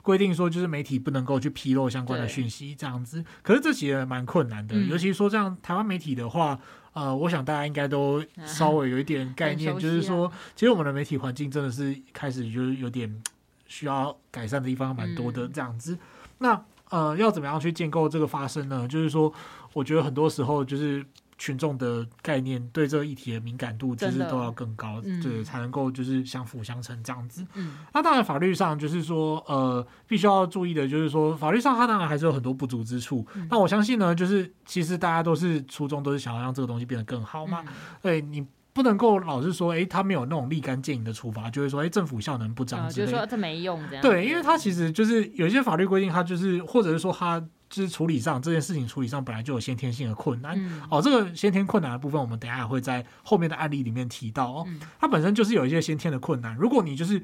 [0.00, 3.24] 规定说，就是媒体不能够去披露相关的讯息这样子。
[3.42, 6.60] 可是这其实蛮困难的，尤其说这样台湾媒体的话。
[6.94, 13.22] 呃，我想大家应该都稍微有一点概 念，就是说，其实我们的媒体环境真的是开始就是有点
[13.66, 15.98] 需要改善的地方蛮多的这样子。
[16.38, 18.88] 那呃，要怎么样去建构这个发声呢？
[18.88, 19.30] 就是说，
[19.74, 21.04] 我觉得很多时候就是。
[21.44, 27.46] 群众的概念对这个议题的敏感度其实都要更高，对、嗯，才能够就是相辅相成这样子。
[27.52, 33.26] 嗯，那当然法律上就是说，呃，必须要注意的就是说，法律上它当然还是有很多不足之处。
[33.34, 37.62] 嗯、那我相信呢，就是其实大家都是初衷都是想要让这个东西变得更好嘛。
[37.66, 44.02] 嗯、对，你不能够老是说，哎、欸，他没有那种立竿见影的处罚，就是说，哎、欸，政府效能不彰之类的，就是说这没用这样。
[44.02, 47.44] 对，因为它其实就是有一些法律规定，它就是或者是说它。
[47.74, 54.66] 就是处理上这件事情处理上本来就有先天性的困难、嗯、哦，这个先天困难的部分，我们等一下会在后面的案例里面提到哦。
[55.00, 57.20] 它本身就是有一些先天的困难，如果你就是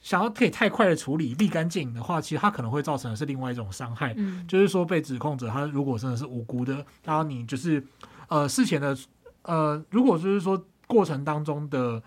[0.00, 7.84] 想要可以太快的处理、立竿见影的话，其实它可能会造成的是另外一种伤害，嗯，就是说被指控者他如果真的是无辜的，然后你就是
[8.28, 8.96] 呃事前的
[9.42, 12.00] 呃，如果就是说过程当中的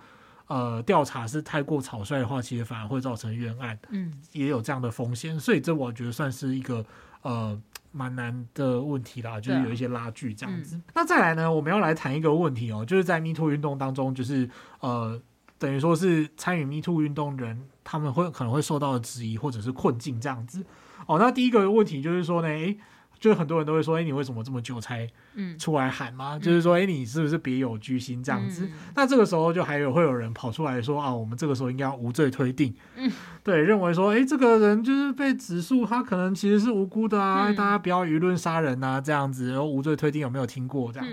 [0.47, 6.85] 呃调查是太过草率的话，其实反而会造成冤案，嗯，也有这样的风险，所以这我觉得算是一个
[7.23, 7.59] 呃
[7.91, 10.75] 蛮难的问题啦，就是有一些拉锯这样子。
[10.75, 14.49] 嗯、那再来呢，我们要来谈一个问题哦，就是在 MeToo 运动当中，就是
[14.79, 15.21] 呃。
[15.61, 20.65] 等于说是参与 Me Too 运动人，他们会可能会受到的质疑或者是困境这样子。
[21.05, 22.79] 哦，那第一个问题就是说呢，诶，
[23.21, 25.07] 就是很多人都会说，诶，你为什么这么久才
[25.59, 26.37] 出来喊吗？
[26.37, 28.65] 嗯、就是说，诶，你是不是别有居心这样子？
[28.65, 32.73] 嗯、那这个时候就还有会有人跑出来说啊，我们这个时候应该要无罪推定。
[32.95, 33.11] 嗯，
[33.43, 41.07] 对，认为说，诶，这个人就是被指诉，他可能其实是无辜的啊，嗯、大家不要舆论杀人啊，这样子，然后无罪推定有没有听过这样？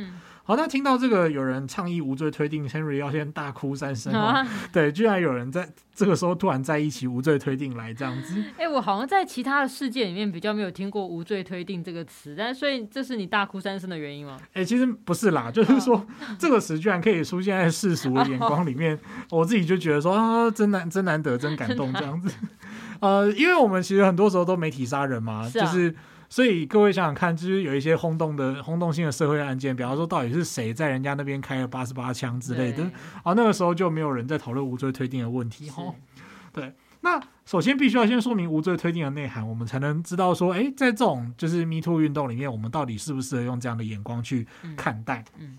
[0.48, 4.18] 嗯好，那听到这个有人倡议无罪推定，Henry 要先大哭三声哦。
[4.18, 8.40] 啊、 对，居然有人在这个时候突然在一起无罪推定来这样子。
[8.56, 14.38] 哎、欸，我好像在其他的世界里面比较没有听过无罪推定这个词，但所以这是你大哭三声的原因吗？
[14.54, 16.06] 哎、欸，其实不是啦，就是说、啊、
[16.38, 22.34] 这个词居然可以出现在世俗的眼光里面，啊、我自己就觉得说啊，真难，真难得，真感动这样子。
[23.00, 25.94] 呃，因为我们其实很多时候都媒体杀人嘛，就是。
[26.28, 32.84] 所以各位想想看，就是有一些轰动的、轰动性的社会案件，比方说到底是谁在人家那边开了八十八枪之类的，
[33.22, 35.94] 啊，那个时候就没有人在讨论无罪推定的问题哈。
[36.52, 45.24] 对，那首先必须要先说明无罪推定的内涵，我们才能知道说，哎，在这种就是 Me Too 运动里面，我们到底适不适合用这样的眼光去看待？
[45.38, 45.46] 嗯。
[45.46, 45.58] 嗯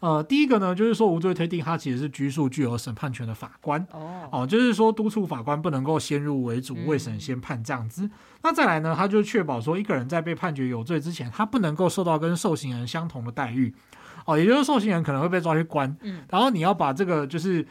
[0.00, 8.06] 呃，第一个呢，就是说无罪推定，它其实是拘束具有审判权的法官哦，哦，就是说督促法官不能够先入为主，未审先判这样子。
[8.06, 8.10] 嗯、
[8.42, 13.74] 那再来呢，他就确保说一个人在被判决有罪之前，他不能够受到跟受刑人相同的待遇，
[14.24, 17.66] 哦，也就是受刑人可能会被抓去关，嗯，然后你要把这个就是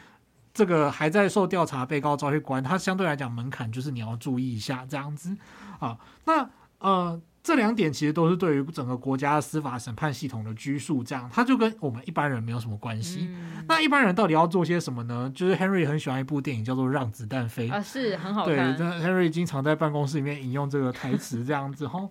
[0.54, 5.36] 这个还在受调查被告抓去关，他相对来讲门槛就是你要注意一下这样子
[5.80, 7.20] 啊，那呃。
[7.42, 13.28] 这两点其实都是对于整个国家司法审判系统的拘束，这样它就跟我们一般人没有什么关系。
[13.30, 15.32] 嗯、那一般人到底要做些什么呢？
[15.34, 18.76] 就是 Henry 很喜欢一部电影叫做《让子弹飞》啊，是很好看。
[18.76, 22.06] 对，Henry 经常在办公室里面引用这个台词，这样子哈。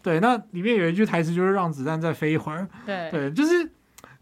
[0.00, 2.68] 对，那里面有一句台词就是“让子弹再飞一会儿”。
[2.86, 3.68] 对，对，就是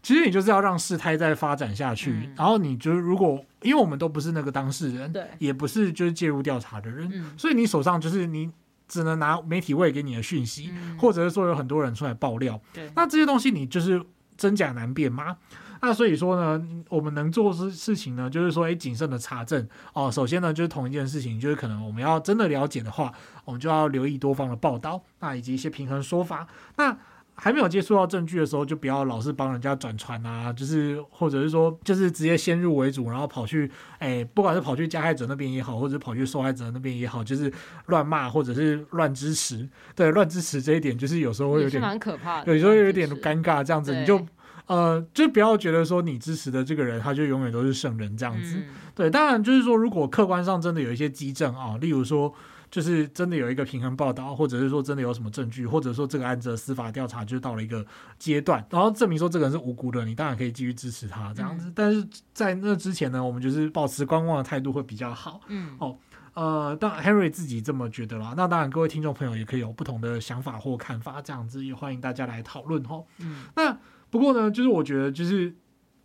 [0.01, 8.49] 其实你就是要让事态再发展下去，嗯、然后你就是如果因为我们都不是那个当事人，对，也不是就是介入调查的人，嗯、所以你手上就是你。
[8.87, 14.01] 只能拿媒体喂给你的讯息，嗯、或者是说有很多人出来爆料，对那这些东西你就是
[14.37, 15.37] 真假难辨吗？
[15.81, 20.11] 那所以说呢，我们能做事事情呢，就是说，诶，谨慎的查证哦。
[20.11, 23.13] 首先呢，就是同一件事情，就是可能我们要真的了解的话，
[23.45, 26.47] 我们就要留意多方的报道，那以及一些平衡说法，
[26.77, 26.97] 那。
[27.39, 33.69] 还没有接触到证据的时候，就不要老是帮人家转传啊，就是或者是说，就是直接先入为主，然后跑去，
[33.99, 37.53] 哎，不管是跑去加害者那边也好，或者跑去受害者那边也好，就是
[37.85, 39.69] 乱骂或者是乱支持。
[39.95, 44.19] 对，乱支持这一点，就是有时候会有点蛮可怕的，有时候有点尴尬，这样子你就
[44.65, 48.57] 呃，就不要觉得说你支持的这个人，他就永远都是圣人这样子。
[48.95, 52.33] 对，当然就是说，如果客观上真的有一些迹证啊，例如说。
[52.69, 57.85] 就是真的有一个平衡报道，或者是说真的有什么证据，或者说这个案子的司法调查就到了一个
[58.19, 61.67] 阶段，然后证明说这个人是无辜的，你当然可以继续支持他这样子。
[61.67, 65.39] 嗯、但是在那之前呢，我们就是保持观望的态度会比较好。
[65.47, 65.97] 嗯，哦，
[66.33, 68.33] 呃，当 Henry 自己这么觉得啦。
[68.35, 73.01] 那当然各位听众朋友也可以有不同的想法或看法，这样子也欢迎大家来讨论哈。
[73.19, 73.77] 嗯，那
[74.09, 75.55] 不过呢，就是我觉得就是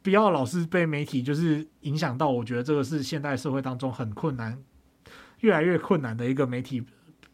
[0.01, 4.59] 不要老是被媒体就是影响到，我觉得这个是现代社会当中很困难。
[5.43, 6.83] 越来越困难的一个媒体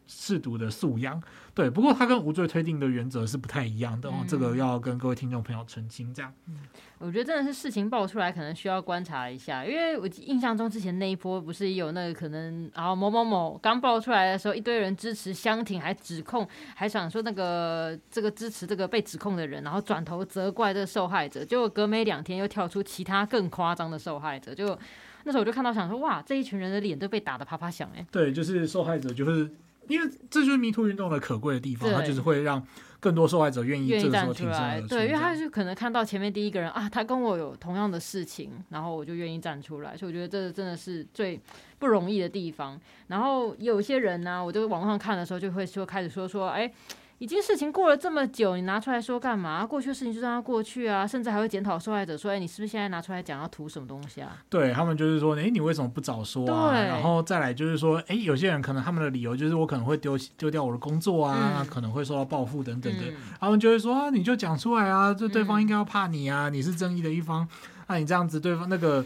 [0.05, 1.21] 试读的素养，
[1.53, 1.69] 对。
[1.69, 6.11] 不过它跟无罪推定的原则是不太一样的哦，嗯、这个要跟各位听众朋友澄清。
[6.11, 6.55] 这样，嗯，
[6.97, 9.63] 我觉得真的是事情爆出来，可能需要观察一下。
[9.63, 24.75] 因为我印象中之前那一波不是有那个可能，然后某某某刚爆出来的时候，一堆人支持相挺，还指控，还想说那个这个支持这个被指控的人，然后转头责怪这个受害者，结果隔没两天又跳出其他更夸张的受害者，就。
[25.23, 28.05] 那时候我就看到，想说哇，这一群人的脸都被打得啪啪响哎。
[28.11, 29.49] 对，就是受害者，就是
[29.87, 32.65] 因为这就是 Me Too 运动的可贵的地方，它就是会让
[32.99, 34.81] 更多受害者愿意愿意站出来。
[34.81, 39.95] 对，因为他就可能看到前面第一个人啊，他跟我有同样的事情，然后我就愿意站出来。
[39.95, 41.39] 所以我觉得这真的是最
[41.77, 42.79] 不容易的地方。
[43.07, 46.71] 然后有些人呢、啊，我就网上看的时候就会说，开始说说，哎。
[47.19, 49.65] 已经事情过了这么久，你拿出来说干嘛？
[49.65, 63.03] 过去的事情就让它过去啊，甚至还会检讨受害者说：“哎，你是不是现在拿出来讲要图什么东西啊？”对他们就是说：“哎，你为什么不早说啊？”对然后再来就是说：“哎，有些人可能他们的理由就是我可能会丢丢掉我的工作啊，嗯、可能会受到报复等等的。
[63.09, 67.45] 嗯”他们就会说：“啊，你就讲出来啊，这对方应该要怕你啊，嗯、你是正义的一方，
[67.87, 69.05] 那、啊、你这样子对方那个。”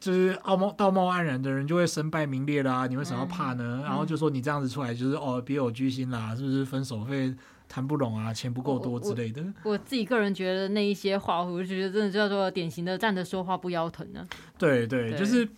[0.00, 3.80] 就是道貌道貌岸然的人就会身败名裂啦，你为什么要怕呢？
[3.80, 7.34] 嗯、然后就说你这样子出来就是哦别有居心啦，是不是分手费
[7.68, 9.72] 谈不拢啊，钱不够多之类的我？
[9.72, 14.28] 我自己个人觉得那一些话，我就觉得真的叫做典型的站着说话不腰疼呢、啊。
[14.56, 15.48] 对对，对就是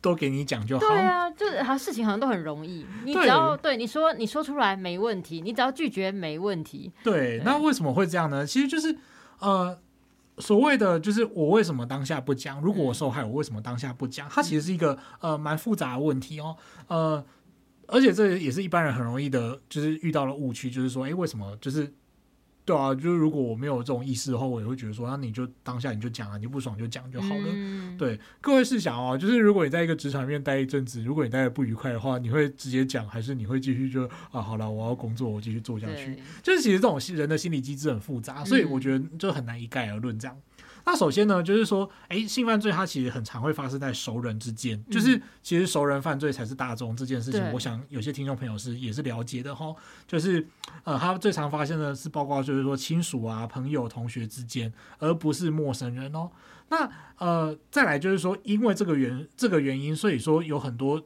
[0.00, 0.86] 都给你讲就好。
[0.86, 6.92] 对啊，就是好事情好像都很容易，你只要对，对你说你说出来没问题，你只要拒绝没问题。
[7.02, 8.46] 对，对那为什么会这样呢？
[8.46, 8.96] 其实就是
[9.40, 9.76] 呃。
[10.38, 12.60] 所谓的就是我为什么当下不讲？
[12.60, 14.28] 如果我受害，我为什么当下不讲？
[14.28, 16.56] 它其实是一个呃蛮复杂的问题哦，
[16.88, 17.24] 呃，
[17.86, 21.92] 而且这也是一般人很容易的，就是遇到了误区，就是说，哎，为什么就是？
[22.64, 27.44] 对啊，就是如果我没有这种意识的话，我也会觉得说，那你就当下你就讲啊，你不爽就讲就好了。
[27.46, 36.16] 嗯、对，各位试想哦，就是如果你在一个职场里面待一阵子，如果你待的不愉快的话，你会直接讲，还是你会继续就啊，好了，我要工作，我继续做下去。
[36.42, 40.36] 就是其实这种人的心理机制很复杂，所以我觉得就很难一概而论这样。
[40.86, 47.42] 那首先呢，就是说，哎，性犯罪它其实很常会发生在熟人之间，嗯、就是其实熟人犯罪才是大众这件事情。
[47.52, 49.74] 我想有些听众朋友是也是了解的哈，
[50.06, 50.46] 就是
[50.84, 56.30] 呃，他最常发现的是包括就是说亲属啊、朋友、同学之间，而不是陌生人哦。
[56.68, 61.02] 那呃，再来就是说，因为这个原这个原因，所以说有很多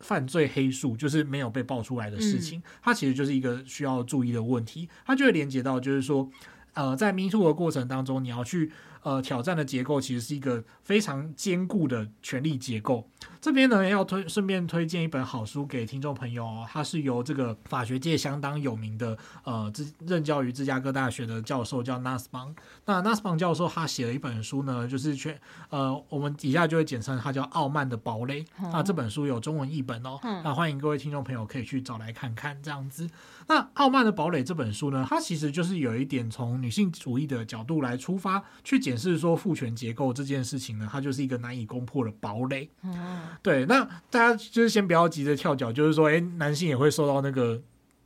[0.00, 6.28] 犯罪黑数就是没有被爆出来的事情，嗯、它其实就是一个需要注意的问题，它就会连接到就是说，
[6.74, 8.70] 呃，在 Me Too 的过程当中，你要去。
[9.02, 13.08] 呃，挑战的结构其实是一个非常坚固的权力结构。
[13.40, 19.72] 这边呢，要推顺便推荐一本好书给听众朋友哦，它是由这个法学界相当有名的呃，
[20.06, 22.54] 任教于芝加哥大学的教授叫 Nussbaum。
[22.84, 25.36] 那 Nussbaum 教授他写了一本书呢，就是全
[25.70, 28.42] 呃，我们底下就会简称它叫《傲慢的堡垒》。
[28.72, 33.08] 那这本书有中文译本哦，那欢迎各位听众朋友可以去找来看看这样子。
[33.46, 38.96] 那《傲慢的堡垒》这本书呢，它其实就是有一点从女性主义的角度来出发去解。
[39.02, 42.70] 释说父权结构这件事情呢，它就是一个难以攻破的堡垒。
[43.42, 47.60] 对，那大家就是先不要急着跳脚，就是说，哎，男性也会受到那个。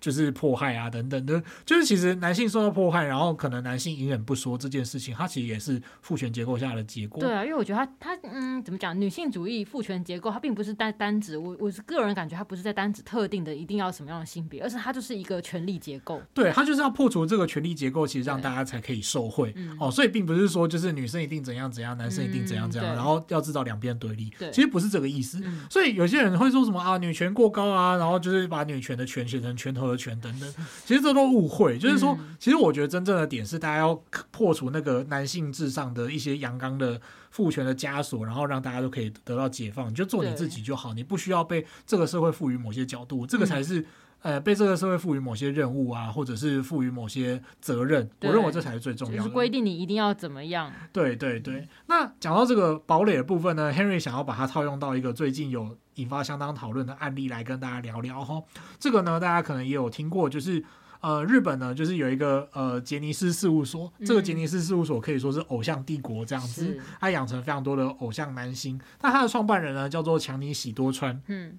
[0.06, 7.20] 就是迫害啊，等等的，就是其实男性受到迫害，然后可能男性隐忍不说这件事情，它其实也是父权结构下的结果。
[7.20, 8.96] 对啊，因为我觉得他他嗯，怎么讲？
[9.00, 16.22] 女性主义父权结构，它并不是单单指我，我是个人感觉，它不是在单指特定的一定要什么样的性别，而是它就是一个权力结构。
[16.32, 19.90] 对，它就是要破除这个权力结构，其实让大家才可以受惠哦。
[19.90, 24.30] 所以并不是说就是女生一定怎样怎样，男生一定怎样怎样，然后要制造两边对立。
[24.38, 25.42] 对，其实不是这个意思。
[25.68, 30.54] 所以有些人会说什么啊，女权过高啊，然后就是把女权的权写成拳头的拳等等，
[30.84, 31.78] 其实这都误会。
[31.78, 33.94] 就是说，其实我觉得真正的点是，大家要
[34.30, 39.90] 破除那个男性至上的一些阳刚的父权的枷锁，然后让大家都可以得到解放。
[39.90, 43.84] 你就做你自己就好，你不需要被这个社会赋予某些角度，这个才是
[44.22, 48.08] 呃被这个社会赋予某些任务啊，或者是赋予某些责任。
[48.22, 49.18] 我认为这才是最重要的。
[49.18, 50.72] 就是规定你一定要怎么样？
[50.92, 51.68] 对对对。
[51.86, 55.76] 那讲到这个堡垒的部分呢，Henry 想要把它套用到一个最近有。
[55.96, 58.42] 引发相当讨论的案例来跟大家聊聊哈，
[58.78, 60.64] 这个呢，大家可能也有听过，就是
[61.00, 71.58] 呃，日本呢，就是有一个呃杰尼斯事务所，这个杰尼斯事务所可以说是偶像帝国这样子，他养成非常多的偶像男星，但他的创办人呢叫做强尼喜多川，嗯。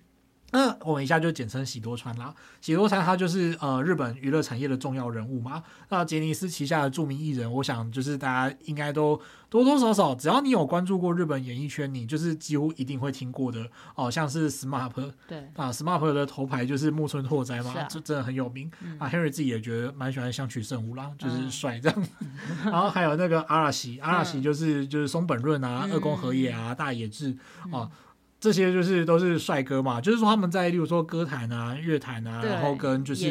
[0.51, 2.33] 那我们一下就简称喜多川啦。
[2.61, 5.61] 喜多川他就是呃日本娱乐产业的重要人物嘛。
[5.89, 13.61] 那杰尼斯旗下的著名艺人，我想就是大家应该都多多少少，只要你有关注过日本演艺圈，你就是几乎一定会听过的
[13.95, 19.09] 哦、呃，像是 SMAP，对啊，SMAP 的头牌就是木村拓哉嘛，这、啊、真的很有名、嗯、啊。
[19.09, 22.03] Henry 自己也觉得蛮喜欢相取慎吾啦，就是帅这样。
[22.19, 22.31] 嗯、
[22.71, 27.31] 然后还有那个阿拉西，阿拉西就是就是松本润啊、嗯、二宫和也啊、大野智
[27.71, 27.83] 啊。
[27.83, 27.91] 嗯
[28.39, 33.25] 这些就是都是帅哥嘛，就是说他们在例如说歌坛啊、乐坛啊，然后跟就是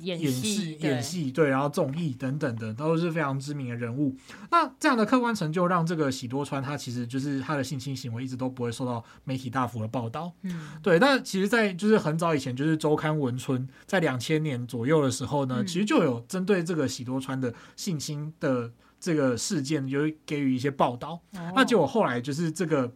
[0.00, 4.16] 演戏、演戏对，然后综艺等等的，都是非常知名的人物。
[4.52, 10.32] 那这样的客观成就让这个喜多川他其实就是他的性侵行为一直都不会受到媒体大幅的报道。
[10.42, 11.00] 嗯，对。
[11.00, 21.20] 但其实，在就是很早以前，就是周刊文春在两千年左右的时候呢，其实就有针对这个喜多川的性侵的这个事件，就给予一些报道。
[21.56, 22.92] 那结果后来就是这个。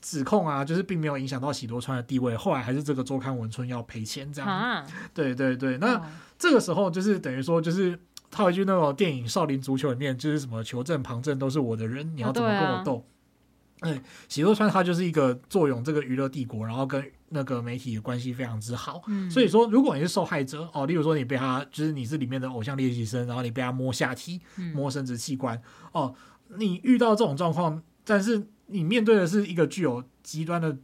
[0.00, 4.48] 指控啊，就是并没有影响到喜多川的地位，后来还是这个周刊文春要赔钱这样。
[4.48, 6.00] 啊、对对对，那
[6.38, 7.98] 这个时候就是等于说，就是
[8.30, 13.04] 套一句那种电影《少林足球》里面，就是什么球证旁证都是我的人，你要怎么跟我斗？
[13.80, 19.02] 哎、啊嗯，喜多川他就是一个坐拥这个娱乐帝国，然后跟那个媒体的关系非常之好。
[19.08, 24.40] 嗯、所以说，如果你是受害者哦，例如说你被他，就是你是里面的偶像练习生，然后你被他摸下体、
[24.74, 26.14] 摸生殖器官哦，
[26.56, 28.46] 你遇到这种状况，但是。
[28.68, 30.76] 你面对的是一个具有极端的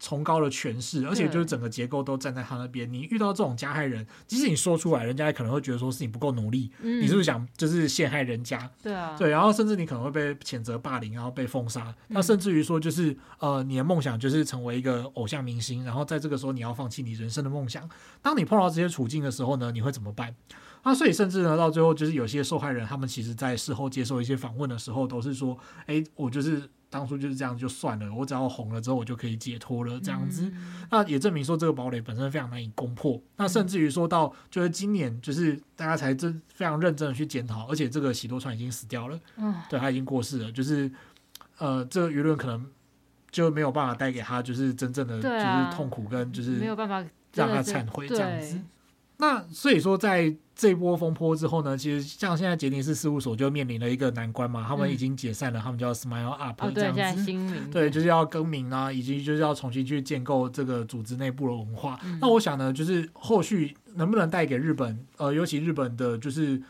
[0.00, 2.92] 崇高的权势，而且就是整个结构都站在他那边。
[2.92, 8.68] 你遇到这种加害人，即使你说出来，人家也可能会觉得说是你不够努力，嗯、你是不是想就是陷害人家？
[8.82, 11.94] 对啊，对，然后甚至你可能会被谴责霸凌，然后被封杀。
[12.08, 17.88] 那甚至于说就是呃，你的梦想就是成为一个偶像明星，然后在这个时候你要放弃你人生的梦想。
[18.20, 20.34] 当你碰到这些处境的时候呢，你会怎么办？
[20.82, 25.56] 那所以甚至呢，到最后就是有些受害人，他们其实在事后接受一些访问的时候，都是说，
[25.86, 26.68] 哎，我就是。
[26.92, 28.14] 当初就是这样，就算了。
[28.14, 30.42] 我只要红了之后，我就可以解脱了，这样子。
[30.54, 33.14] 嗯、那也证明说，这个堡垒本身非常难以攻破。
[33.14, 40.52] 嗯、那甚至于说到，就是今年，就是大家才真非常认真的去检讨，而且这个喜多川已经死掉了，嗯、对他已经过世了。
[40.52, 40.90] 就是
[41.56, 42.66] 呃，这个舆论可能
[43.30, 48.60] 就没有办法带给他，就是真正的就是痛苦跟就是没有办法让他忏悔这样子。
[49.22, 57.14] 那所以说，在这波风波之后呢，其实像现在杰尼斯事务所就面临了一个难关嘛，他们已经解散了，嗯、他们叫 Smile Up 这样子，哦、
[57.70, 62.00] 对，对，就是要更名啊，以及就是要重新去建构这个组织内部的文化。
[62.04, 66.60] 嗯、那我想呢，就是后续能不能带给日本，呃，尤其日本的，就是。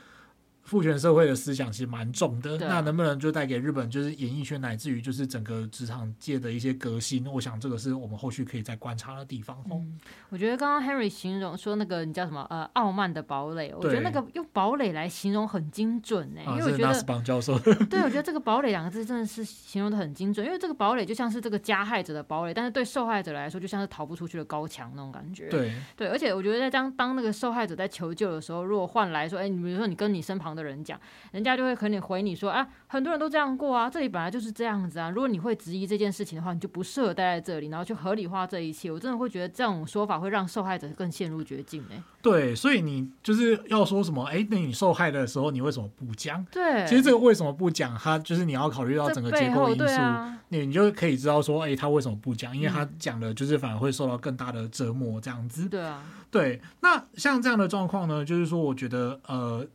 [0.62, 7.26] 父权社会的思想其实蛮重的，那能不能就带给日本就是演艺圈乃至于就是整个职场界的一些革新？
[7.26, 9.62] 我想这个是我们后续可以再观察的地方。
[9.70, 9.98] 嗯，
[10.30, 17.58] 我觉得刚刚 Henry 形容说那个你叫什么呃傲慢的堡垒，我觉得那个用堡垒来形容很精准呢，因为我觉得邦教授
[17.90, 25.48] 对，我觉得这个堡垒两个字真的是形容的很精准，因为这个堡垒就像是这个加害者的堡垒，但是对受害者来说就像是逃不出去的高墙那种感觉。
[25.48, 30.98] 对对，而且我觉得在当当那个受害者在求救的时候，如果换来说，哎，你比如说你跟你身旁的人讲。
[31.32, 35.10] 人家就会可能回你说啊，很多人都这样过啊，这里本来就是这样子啊。
[35.10, 38.90] 如果你会质疑这件事情的话，你就不适合待在这里，然后去合理化这一切。
[38.90, 42.02] 我真的会觉得这种说法会让受害者更陷入绝境哎。
[42.20, 44.24] 对，所以你就是要说什么？
[44.24, 46.44] 哎，那你受害的时候，你为什么不讲？
[46.52, 47.96] 对，其实这个为什么不讲？
[47.98, 52.56] 他就是你要考虑到整个结构因素，啊、你你就可以知道说，哎，他为什么不讲？
[52.56, 55.68] 因为他讲了，就是反而会受到更大的折磨这样子。
[55.68, 56.60] 对啊，对。
[56.80, 59.66] 那像这样的状况呢，就是说，我觉得呃。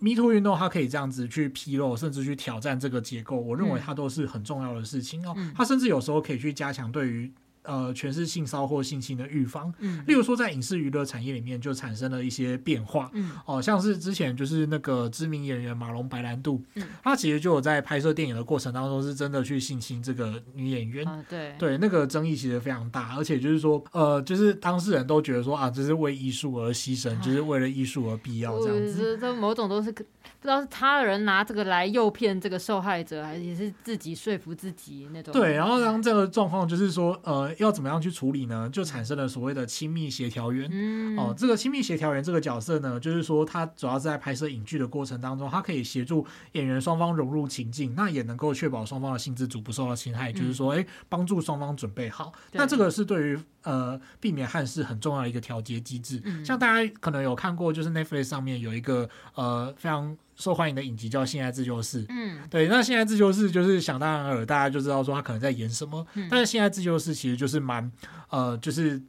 [0.00, 5.36] MeToo 运动，它可以这样子去披露，甚至去挑战这个结构，我认为它都是很重要的事情哦。
[5.54, 7.32] 它甚至有时候可以去加强对于。
[7.68, 29.94] 呃，全是性骚或性侵的预防，嗯，例如说在影视娱乐产业里面就产生了一些变化，嗯，哦、呃，像是之前就是那个知名演员马龙白兰度，嗯，他其实就有在拍摄电影的过程当中是真的去性侵这个女演员，啊、对，对，那个争议其实非常大，而且就是说，呃，就是当事人都觉得说啊，这是为艺术而牺牲，就是为了艺术而必要这样子，这某种都是
[30.40, 38.46] 不知道是他的人拿这个来诱骗这个受害者，还是也是自己说服自己那种，对，然后当这个状况就是说，呃，要怎么样去处理？
[38.46, 40.68] 呢，就产生了所谓的亲密协调员。
[40.72, 50.30] 嗯、哦，这个亲密协调员这个角色呢，就是说他主要是在拍摄影剧的过程当中，他可以协助演员双方融入情境，那也能够确保双方的性自主不受到侵害。
[50.30, 52.32] 嗯、就是说，哎，帮助双方准备好。
[52.52, 56.22] 那这个是对于呃避免憾事很重要的一个调节机制。
[56.24, 62.02] 嗯、像大家可能有看过，就是 Netflix 上面有一个呃非常受欢迎的影集叫《性爱自救室》。
[62.08, 66.06] 嗯，对，那《性爱自救室》就是想当然尔，大家就知道说他可能在演什么。
[66.14, 67.90] 嗯、但是《性爱自救室》其实就是蛮
[68.30, 69.02] 呃，就是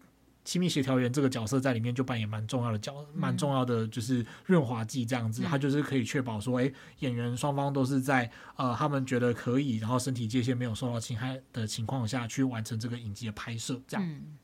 [0.44, 5.44] 亲密协调员这个角色在里面就扮演蛮重要的角，蛮、嗯、重要的就是润滑剂这样子。
[5.44, 6.72] 他就是可以确保说，哎，
[7.02, 14.04] 演员双方都是在呃他们觉得可以，然后身体界限没有受到侵害的情况下去完成这个影集的拍摄，这样。
[14.04, 14.36] 嗯、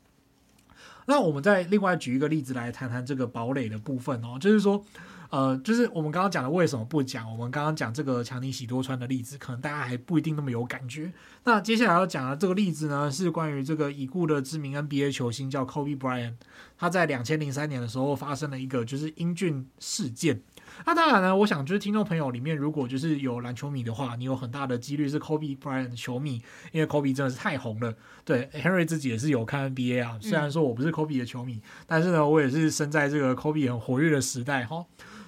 [1.06, 4.84] 那我们再另外举一个例子来谈谈这个堡垒的部分哦，就是说。
[5.30, 7.30] 呃，就是我们刚刚讲的为什么不讲？
[7.30, 11.12] 我们刚刚讲这个强尼喜多川的例子，可能大家还不一定那么有感觉。
[11.44, 16.34] 那接下来要讲的这个例子呢，是关于这个已故的知名 NBA 球星叫 Kobe Bryant，
[16.76, 20.42] 他在两千零三年的时候发生了一个就是英俊事件。
[20.84, 27.94] 那当然呢，我想就是听众朋友里面，如果就是有篮球迷的话，你有很大的几率是 Kobe Bryant 的球迷，因为 Kobe 真的是太红了。
[28.24, 34.84] 对，Henry 自己也是有看 NBA 啊，虽然说我不是 Kobe 的球迷，嗯、但是呢，我也是生在这个 Kobe 很活跃的时代哈。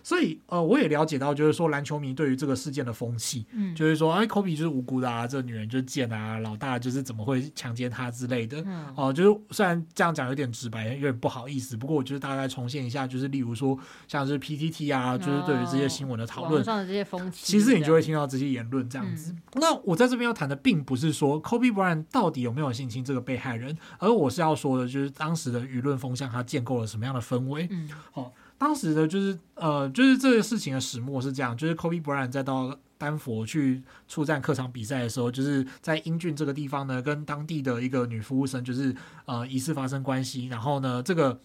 [0.08, 19.32] 所以，呃，我也了解到，就是说篮球迷对于这个事件的风气，嗯，就是说，哎，科比就是无辜的啊，这个女人就是贱啊，老大就是怎么会强奸她之类的，嗯，哦、呃，就是虽然这样讲有点直白，有点不好意思，不过我就是大概重现一下，就是例如说，像是 PTT 啊，就是对于这些新闻的讨论，上的这些风气，其实你就会听到这些言论这样子。
[19.32, 28.32] 嗯、那我在这边要谈的，并不是说 Kobe Bryant 到底有没有性侵这个被害人，而我是要说的，就是当时的舆论风向，它建构了什么样的氛围，嗯，好、哦。
[28.58, 38.92] 当时的就是呃，就是这个事情的始末是这样，就是 Kobe Bryant 在到丹佛去出战客场比赛的时候，就是在英俊这个地方呢，跟当地的一个女服务生就是
[39.26, 41.40] 呃疑似发生关系，然后呢，这个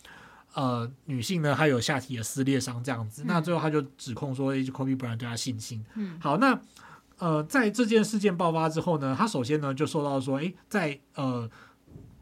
[0.56, 5.86] 呃女性呢，她有下体的撕裂伤这样子，嗯、那最后他就指控说，Kobe Bryant 对她性侵。
[5.94, 6.60] 嗯，好，那
[7.20, 11.50] 呃在这件事件爆发之后呢，他首先呢就受到说，诶，在呃。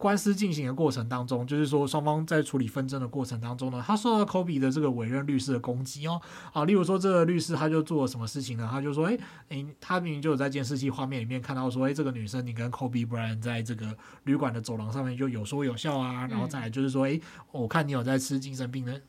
[0.02, 6.20] 官司进行的过程当中，就是说双方在处理纷争的过程当中呢，他受到 Kobe 的这个委任律师的攻击哦，
[6.54, 8.68] 啊，例如说这个律师他就做了什么事情呢？
[8.72, 9.16] 他就说，哎，
[9.50, 17.22] 哎，他明明就有在监视器画面里面看到说，哎，这个女生你跟 Kobe Bryant 在这个旅馆的走廊上面就有说有笑啊，然后再来就是说，哎，
[17.52, 19.00] 我看你有在吃精神病的。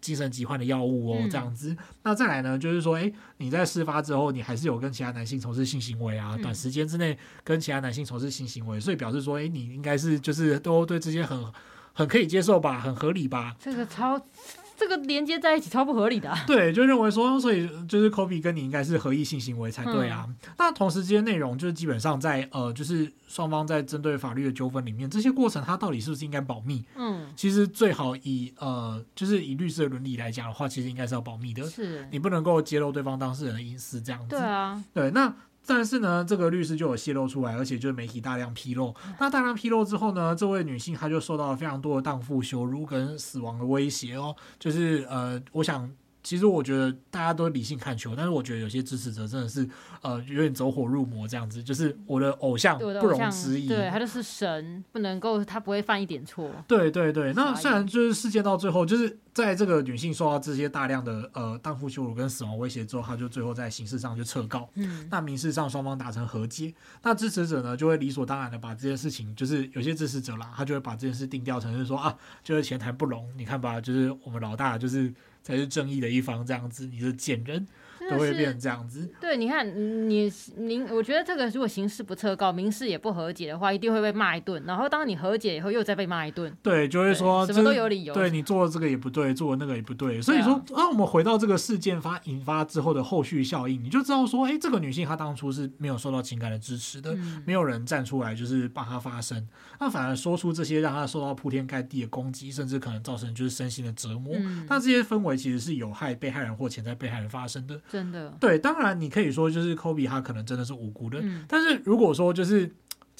[0.00, 1.70] 精神疾患的药物哦，这样子。
[1.70, 11.44] 嗯、那再来呢，就是说，诶，你在事发之后，你还是有跟其他男性从事性行为啊，嗯、短时间之内跟其他男性从事性行为，所以表示说，诶，你应该是就是都对这些很
[11.92, 13.54] 很可以接受吧，很合理吧？
[13.58, 14.20] 这个超。
[14.80, 20.24] 这个连接在一起超不合理的，啊，对，就认为说，所以就是 Kobe 跟你应该是合意性行为才对啊。
[20.26, 26.82] 嗯、那同时这些内容就是基本上在呃，就是双方在针对法律的纠纷里面，这些过程它到底是不是应该保密？
[26.96, 34.30] 嗯，其实最好以呃，就是以律师的伦理来讲的话，其实应该是要保密的，是你不能够揭露对方当事人的隐私这样子。
[34.30, 35.30] 对啊，对，那。
[35.72, 38.92] 但是呢，这个律师就有泄露出来，而且就是媒体大量披露。
[39.20, 44.34] 那大量披露之后呢，这位女性她就受到了非常多的荡妇羞辱跟死亡的威胁哦。
[44.58, 45.88] 就是呃，我想。
[46.22, 49.68] 其实我觉得大家都理性看球，但是我觉得有些支持者真的是
[50.02, 56.50] 呃有点走火入魔这样子，就是我的偶像不容置疑，对，他就是神，不能够他不会犯一点错。
[56.68, 72.14] 对对对，那虽然就是事件到最后，就是在这个女性受到这些大量的呃荡妇羞辱跟死亡威胁之后，他就最后在刑事上就撤告，嗯，那民事上双方达成和解，那支持者呢就会理所当然的把这件事情，就是有些支持者啦，他就会把这件事定调成是说啊，
[72.44, 75.12] 就是前台不容，你看吧，就是我们老大就是。
[75.42, 77.66] 才是正义的一方，这样子，你是贱人。
[78.08, 79.06] 都会变成这样子。
[79.20, 84.60] 对，你看，你您，我觉得这个如果刑事不撤告，民事也不和解的话，一定会被骂一顿。
[84.66, 86.50] 然后当你和解以后，又再被骂一顿。
[86.62, 88.14] 对，就会说什么都有理由。
[88.14, 90.20] 对，你做的这个也不对，做的那个也不对。
[90.22, 99.46] 所以说，啊，我们回到这个事件发引发之后的后续效应，你就知道说，哎，这个女性她当初是没有受到情感的支持的，嗯、没有人站出来就是帮她发声，
[99.80, 104.36] 那反而说出这些让他受到铺天盖地的攻击，甚至可能造成就是身心的折磨。
[104.36, 107.80] 嗯、但这些氛围其实是有害被害人或潜在被害人发生的。
[107.90, 108.30] 真的。
[108.38, 112.70] 对，当然，你可以说就是 Kobe 他可能真的是无辜的，嗯、但是如果说就是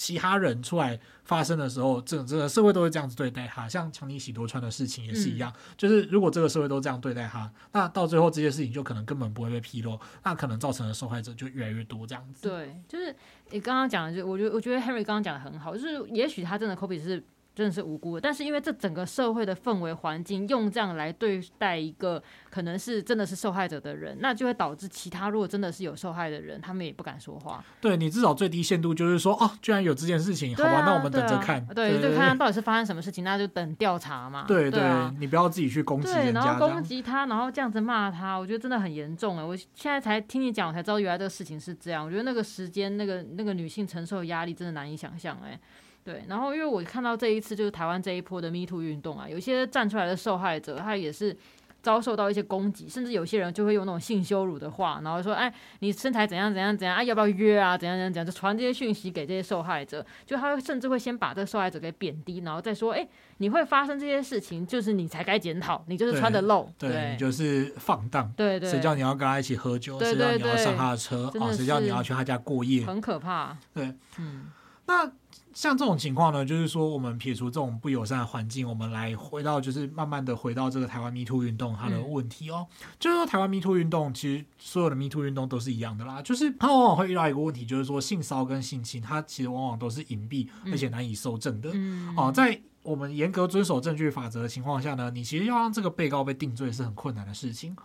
[0.00, 12.48] 其他人出来发声的时候，整整个社会都会这样子对待他，像强尼喜多川的事情也是一样，嗯、就是如果这个社会都这样对待他，那到最后这些事情就可能根本不会被披露，那可能造成的受害者就越来越多这样子。
[12.48, 13.14] 对，就是
[13.50, 17.22] 你刚刚讲的，就我觉得我觉得 Henry 刚刚讲的很好，就是也许他真的 Kobe 是。
[17.60, 27.62] 真的是无辜的，但是因为这整个社会的氛围环境用这样来对待一个可能是真的是受害者的人，那就会导致其他如果真的是有受害的人，他们也不敢说话。
[27.80, 34.46] 对，你至少最低限度就是说，哦，居然有这件事情，好吧，啊、那我们等着看，对，就看看到底是发生什么事情，那就等调查嘛。
[34.48, 39.44] 对对，对啊、你不要自己去攻击人家，然后攻击他，然后这样子骂他，我觉得真的很严重哎！
[39.44, 42.04] 我现在才听你讲，我才知道原来这个事情是这样。
[42.04, 45.60] 我觉得那个时间，那个那个女性承受压力真的难以想象哎。
[46.04, 51.36] 对，然后因为我看到这一次就是台湾这一波的 Me Too 运动啊，有些站出来的受害者，他也是
[51.82, 57.76] 遭受到一些攻击，甚至有些人就会用那种性羞辱的话，然后说，哎，你身材怎样怎样怎样，啊，要不要约啊？
[57.76, 63.06] 怎样怎样怎样，就传这些讯息给这些受害者，就他会甚至会先把这个受害者给贬低，然后再说，哎，
[63.38, 71.52] 你会发生这些事情，就是你才该检讨，你就是穿的露，对，就是放荡，对对，谁叫你要跟他一起喝酒，谁叫你要上他的车啊？
[71.52, 74.50] 谁叫你要去他家过夜，很可怕，对，嗯，
[74.86, 75.10] 那。
[75.52, 82.66] 像这种情况呢，就是说我们撇除这种不友善的环境，我们来回到就是慢慢的回到这个台湾 Me Too 运动它的问题哦。
[82.82, 91.70] 嗯、就是说台湾 Me Too 运动其实所有的 Me Too 运动都是一样的啦，就是它往往会遇到一个问题，就是说性骚跟性侵它其实往往都是隐蔽而且难以搜证的。
[91.74, 97.76] 嗯、哦，在我们严格遵守证据法则的情况下呢，你其实要让这个被告被定罪是很困难的事情。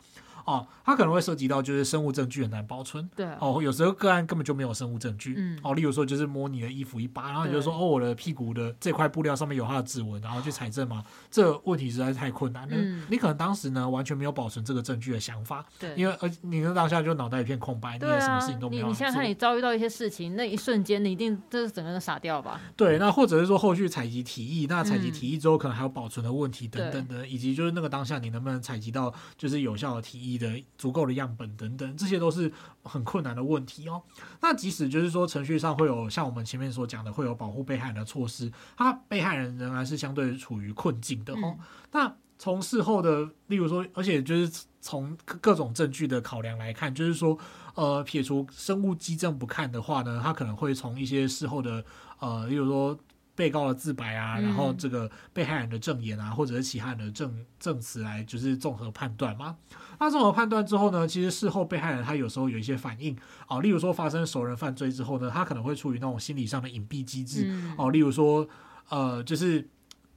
[0.45, 3.09] 哦，它可能会涉及到就是生物证据很难保存。
[3.15, 3.25] 对。
[3.39, 5.35] 哦，有时候个案根本就没有生物证据。
[5.37, 5.59] 嗯。
[5.63, 12.75] 哦，例如说就是摸你的衣服一扒，然后你就说哦，我的屁股的这块布料上面有他的指纹，然后去采证嘛，这问题实在是太困难了。
[12.77, 13.03] 嗯。
[13.09, 15.65] 你可能当时呢完全没有保存这个证据的想法。
[15.79, 15.93] 对。
[15.95, 18.87] 因为呃，你的当下就脑袋一片空白，你也什么事情都没有。
[18.87, 22.61] 你现在看你遭遇到一些事情，那一瞬间你一定就是整个人傻掉吧？
[22.75, 22.99] 对。
[22.99, 31.15] 那或者是说后续采集提议，那采集提议之后可能还有保存的问题等等的，以及就是那个当下你能不能采集到就是有效的体液的足够的。
[31.15, 32.51] 样本等等，这些都是
[32.83, 34.03] 很困难的问题哦。
[34.41, 41.39] 那即使就是说程序上会有像我们前面所讲的，会有保护被害人的措施，他被害人仍然是相对处于困境的哦。
[41.43, 41.59] 嗯、
[41.93, 47.39] 那从事后的，例如说，而且就是从各种证据的考量来看，就是说，
[47.75, 51.85] 呃，撇除生物基证不看的话呢，他可能会从一些事后的，
[52.19, 52.99] 呃，例如说。
[53.35, 59.57] 被告的自白啊，然后这个被害人的证言啊，或者是其他人的证证词来，就是综合判断嘛。
[59.99, 63.15] 那综合判断之后呢，其实事后被害人他有时候有一些反应
[63.47, 68.47] 啊，例如说发生熟人犯罪之后呢，他可能会处于那种心理上的隐蔽机制哦，例如说
[68.89, 69.69] 呃，就是。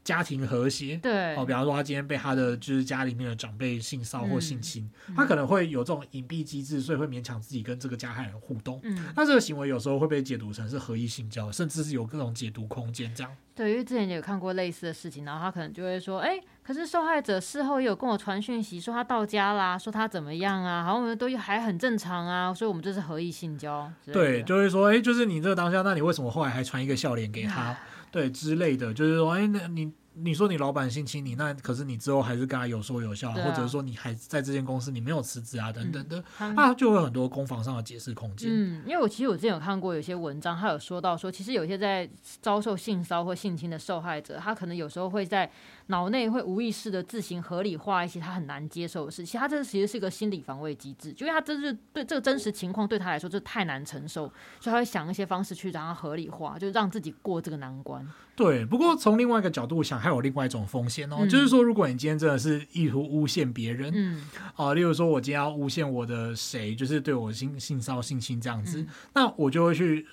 [0.09, 8.81] 家庭和谐，对哦，比方说他今天被他的就是家里面的长辈性骚或性侵，嗯、他可能会有这种隐蔽机制，所以会勉强自己跟这个加害人互动。
[8.85, 13.31] 嗯，那这个行为有时候会被解读成是合意性交，甚至是有各种解读空间这样。
[13.55, 23.93] 对，因为之前也有看过类似的事情，然后他可能就会说，哎，可是受害者事后也有跟我传讯息，说他到家啦，说他怎么样啊，好像我们都还很正常啊，所以我们这是合意性交。
[24.07, 27.77] 对，就会说，哎，就是你这个当下，那你为什么后来还传一个笑脸给他？
[28.11, 29.93] 对，之类的，就是说，哎，那你。
[30.21, 36.25] 你说你老板性侵你，那可是你之后还是跟他有说有笑，啊，或者说你还在这间公司，你没有辞职啊，等等的，
[36.57, 38.51] 那、就会很多攻防上的解释空间。
[38.53, 42.11] 嗯，因为我其实我之前有看过有些文章，他有说到说，其实有些在
[42.43, 45.49] 遭受性骚或性侵的受害者，他可能有时候会在
[45.89, 54.27] 脑内会无意识的自行合理化一些他很难接受的事，其实他这其实是一个心理防卫机制，就因为他这是对这个真实情况对他来说就太难承受，
[54.61, 58.07] 所以他会想一些方式去让他合理化，就让自己过这个难关。
[58.37, 70.07] 对，不过从另外一个角度想，还有另外一种风险哦，嗯、就是说，如果你今天真的是意图诬陷别人，嗯，啊，例如说，我今天要诬陷我的谁，就是对我性性骚性侵这样子，嗯、那我就会去。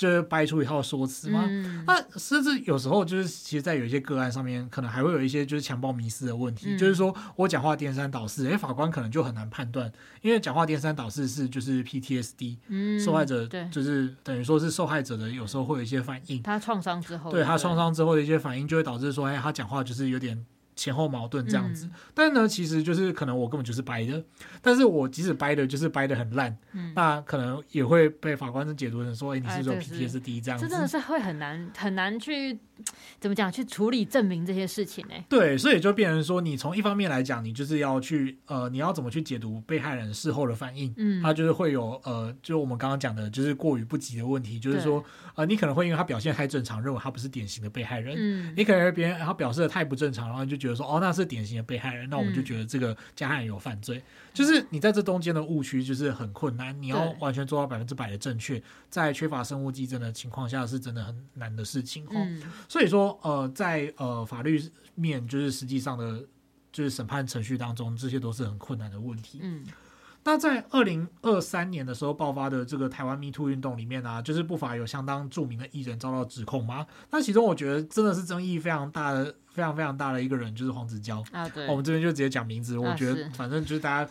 [0.00, 1.44] 就是掰出一套说辞吗？
[1.46, 6.68] 嗯、那甚至有时候就是，其实，在有一些个案上面，可能还会有一些就是强暴迷思的问题。
[6.70, 9.92] 嗯、就是说我讲话颠三倒四，哎、欸，法官可能就很难判断，
[10.22, 16.42] 因为讲话颠三倒四是就是 PTSD，、嗯、受害者就是等于说是受害者的有时候会有一些反应。
[16.42, 20.46] 他创伤之后，对他创伤之后的一些反应，就会导致说，哎、欸，他讲话就是有点。
[20.80, 24.24] 前后矛盾这样子，嗯、但呢，其实就是可能我根本就是掰的，
[24.62, 32.58] 但是我即使掰的，就是掰的很烂，嗯、那可能也会被法官解读成说，哎、欸，你是说 PTSD 这样子，这真的是会很难很难去
[33.20, 35.24] 怎么讲去处理证明这些事情呢、欸？
[35.28, 45.04] 对，所以就变成说，你从一方面来讲，你就是要去呃，你要怎么去解读被害人事后的反应，嗯，他就是会有呃，就我们刚刚讲的，就是过于不及的问题，就是说，
[45.36, 50.70] 呃，你可能会因为他表现太正常，认为他不是典型的被害人，嗯，你可能别人他表示的太不正常，然后你就觉得。
[50.80, 53.98] 说哦，那是典型的被害人，那我们就觉得这个加害人有犯罪。
[53.98, 54.02] 嗯、
[54.32, 62.06] 就是你在这中间的误区就是很困难，你要完全做到百分之百的正确，在缺乏生物技证的情况下，是真的很难的事情。
[62.10, 62.40] 嗯、
[62.70, 64.62] 所以说呃，在呃法律
[64.94, 66.24] 面，就是实际上的，
[66.70, 69.40] 就是审判程序当中，这些都是很困难的问题。
[69.42, 69.64] 嗯。
[70.22, 76.86] 那在二零二三年的时候爆发的这个台湾 Me Too 运动里面啊，就是不乏有相当著名的艺人遭到指控嘛。
[77.10, 81.48] 那其中我觉得真的是争议非常大的、非常非常大的一个人，就是黄子佼啊。
[81.48, 82.78] 对，我们这边就直接讲名字。
[82.78, 84.10] 我觉得反正就是大家。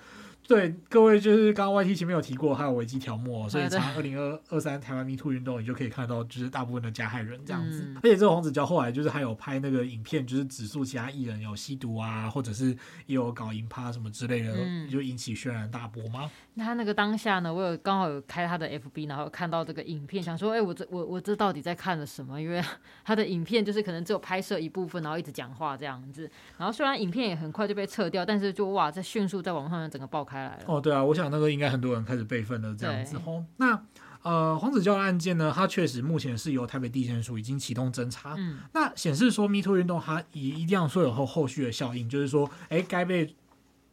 [0.50, 7.84] 对各位，就是刚刚 YT 前面有提过，还有危机条目，所以查二零二二三台湾 Me Too 运动，你就可以看到，就是大部分的加害人这样子。
[7.86, 12.72] 嗯、而且这个黄子佼后来就是还有拍那个影片，就是指诉其他艺人有吸毒啊，或者是
[13.06, 16.32] 也有搞淫趴什么之类的，嗯、就引起轩然大波吗？
[16.56, 22.42] 那他那个当下呢，我有刚好有开他的 FB，然后看到这个影片，想说，哎，我这我我这到底在看了什么？
[22.42, 22.60] 因为
[23.06, 26.28] 他的影片就是可能只有拍摄一部分，然后一直讲话这样子。
[26.58, 30.64] 然后虽然影片也很快就被撤掉，但是就哇，在迅速在网上面整个爆开来了。
[30.66, 31.14] 哦，对啊，我。
[31.20, 33.44] 想那个应该很多人开始备份了，这样子吼。
[33.58, 33.78] 那
[34.22, 38.36] 呃，黄子佼的案件呢，它确实目前是由台北地检署已经启动侦查。
[38.38, 43.36] 嗯，那显示说 Me Too 运动它一一定要说有后后续的效应，就是说，哎，该被。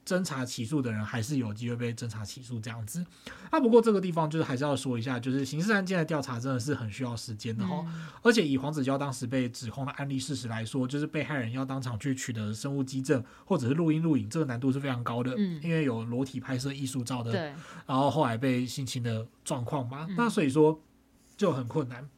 [0.06, 3.04] 侦查起诉的人还是有机会被侦查起诉这样子，
[3.50, 17.40] 啊，不过这个地方就是还是要说一下，就是刑事案件的调查真的是很需要时间的哈，嗯、而且以黄子佼当时被指控的案例事实来说，就是被害人要当场去取得生物基证或者是录音录影，这个难度是非常高的，嗯，因为有裸体拍摄艺术照的，对，
[17.84, 20.80] 然后后来被性侵的状况嘛，嗯、那所以说
[21.36, 22.08] 就很困难。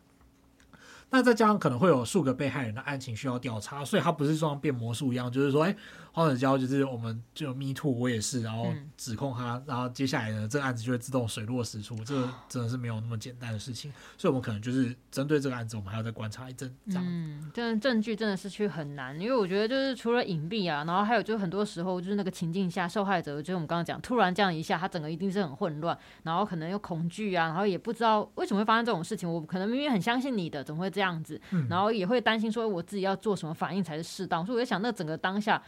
[1.10, 5.74] 那再加上可能会有数个被害人的案情需要调查，所以他不是说像变魔术一样，就是说，哎。
[6.18, 16.74] 黄子佼就是我们就 Me Too，我也是，然后指控他，嗯、然后接下来呢，这个案子就会自动水落石出，这个真的是没有那么简单的事情，所以我们可能就是针对这个案子，我们还要再观察一阵。
[16.88, 31.40] 这样，嗯，这证据真的是去很难，因为我觉得就是除了隐蔽啊，然后还有就是很多时候就是那个情境下，受害者就是我们刚刚讲，突然这样一下，他整个一定是很混乱，然后可能又恐惧啊，然后也不知道为什么会发生这种事情，我可能明明很相信你的，怎么会这样子？
[31.52, 35.62] 嗯、然后也会担心说我自己要做什么反应才是适当，所以我在想，那整个当下。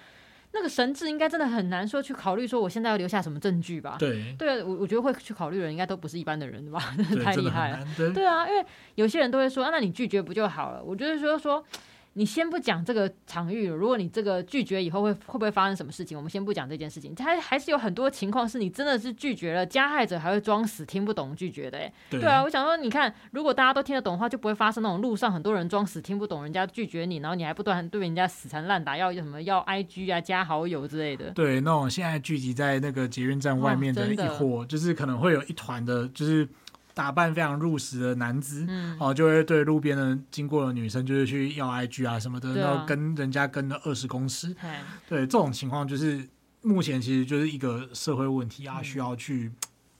[0.52, 3.96] 那个神智应该真的很难说去考虑说我现在要留下什么证据吧？
[3.98, 6.80] 对，对，我我觉得会去考虑的人应该都不是一般的人吧？
[7.22, 8.64] 太厉害了，对，啊，因为
[8.96, 10.82] 有些人都会说，啊，那你拒绝不就好了？
[10.82, 11.64] 我觉得说说。
[12.14, 16.16] 你先不讲这个场域，如果你这个拒绝以后会会不会发生什么事情？
[16.16, 17.14] 我们先不讲这件事情。
[17.14, 21.78] 它还是有很多情况是你真的是拒绝了，加害者还会装死听不懂拒绝的。
[21.78, 31.30] 哎，对啊，我想说，你看，如果大家都听得懂的话，就不会发生那种路上很多人装死听不懂人家拒绝你，然后你还不断对人家死缠烂打，要什么要 IG 啊加好友之类的。
[31.30, 36.48] 对，那种现在聚集在那个捷运站外面的一伙，哦、就是可能会有一团的，就是。
[36.94, 44.54] 打扮非常入时的男子，嗯，哦，就会对路边的经过的女生，就是去要 IG 啊什么的，啊、然后跟人家跟了二十公尺，
[45.08, 46.28] 对，这种情况就是
[46.62, 49.50] 目前其实就是一个社会问题啊，嗯、需要去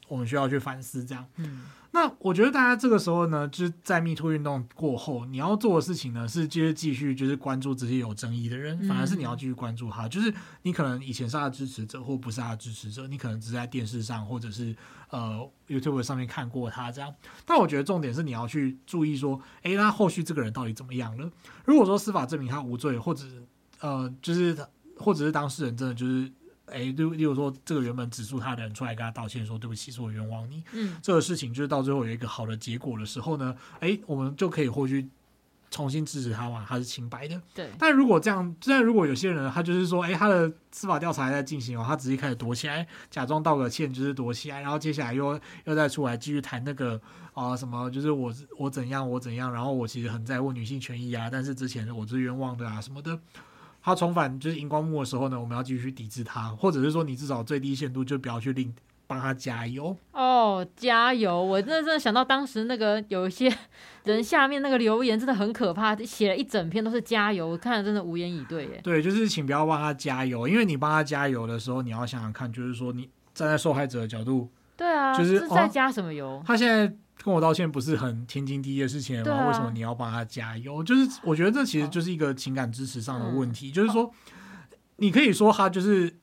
[0.09, 1.66] 我们需要去反思这样，嗯。
[1.93, 10.07] 那我觉得大家这个时候呢，就是在 Me Too 运动过后，你要做的事情呢，是就是继续就是关注这些有争议的人，反而是你要继续关注他。
[10.07, 10.32] 嗯、就是
[10.62, 14.72] 你可能以前是他的支持者，或不是他的支持者，你可能只是在电视上或者是
[15.11, 17.15] 呃 YouTube 上面看过他这样。
[17.45, 21.31] 但我觉得重点是你要去注意说，哎，那后续这个人到底怎么样了？
[21.65, 23.25] 如果说司法证明他无罪，或者
[23.81, 24.57] 呃，就是
[24.97, 26.33] 或者是当事人真的就是。
[26.73, 30.63] 哎，例例如说，这个原本指诉他的人出来跟他道歉，说对不起，是我冤枉你。
[30.71, 35.09] 嗯，这个事情就是到最后有一个好的结果的时候呢，哎，我们就可以或许
[35.71, 37.41] 重新制止他嘛，他是清白的。
[37.55, 37.68] 对。
[37.79, 47.01] 但如果这样，虽然如果有些人他就是说，哎，他的司法调查还在进行哦，他直接开始躲起来，假装道个歉，就是躲起来，然后接下来又又再出来继续谈那个
[47.33, 53.18] 啊、呃、什么，就是我我怎样我怎样，然后我其实很在乎女性权益啊，但是之前我是冤枉的啊什么的。
[53.83, 58.71] 他重返就是荧光幕的时候呢，我们要继续去抵制他，或者是说你至少最低限度就不要去令
[59.11, 61.43] 帮他加油哦，加油！
[61.43, 63.53] 我真的真的想到当时那个有一些
[64.05, 68.81] 人下面那个留言真的很可怕，写了一整篇都是加油，我看了真的无言以对耶。
[68.85, 76.27] 对，就是请不要帮他加油，因为你帮他加油的时候，你要想想看，就是说你站在受害者的角度，对啊，就是，在加什么油？
[76.27, 76.95] 哦，他现在。
[77.23, 79.31] 跟我道歉不是很天经地义的事情吗？
[79.31, 80.83] 啊、为什么你要帮他加油？
[80.83, 83.69] 就是我觉得这其实就是一个情感支持上的问题。
[83.69, 84.11] 嗯、就是说，
[84.97, 86.17] 你可以说他就是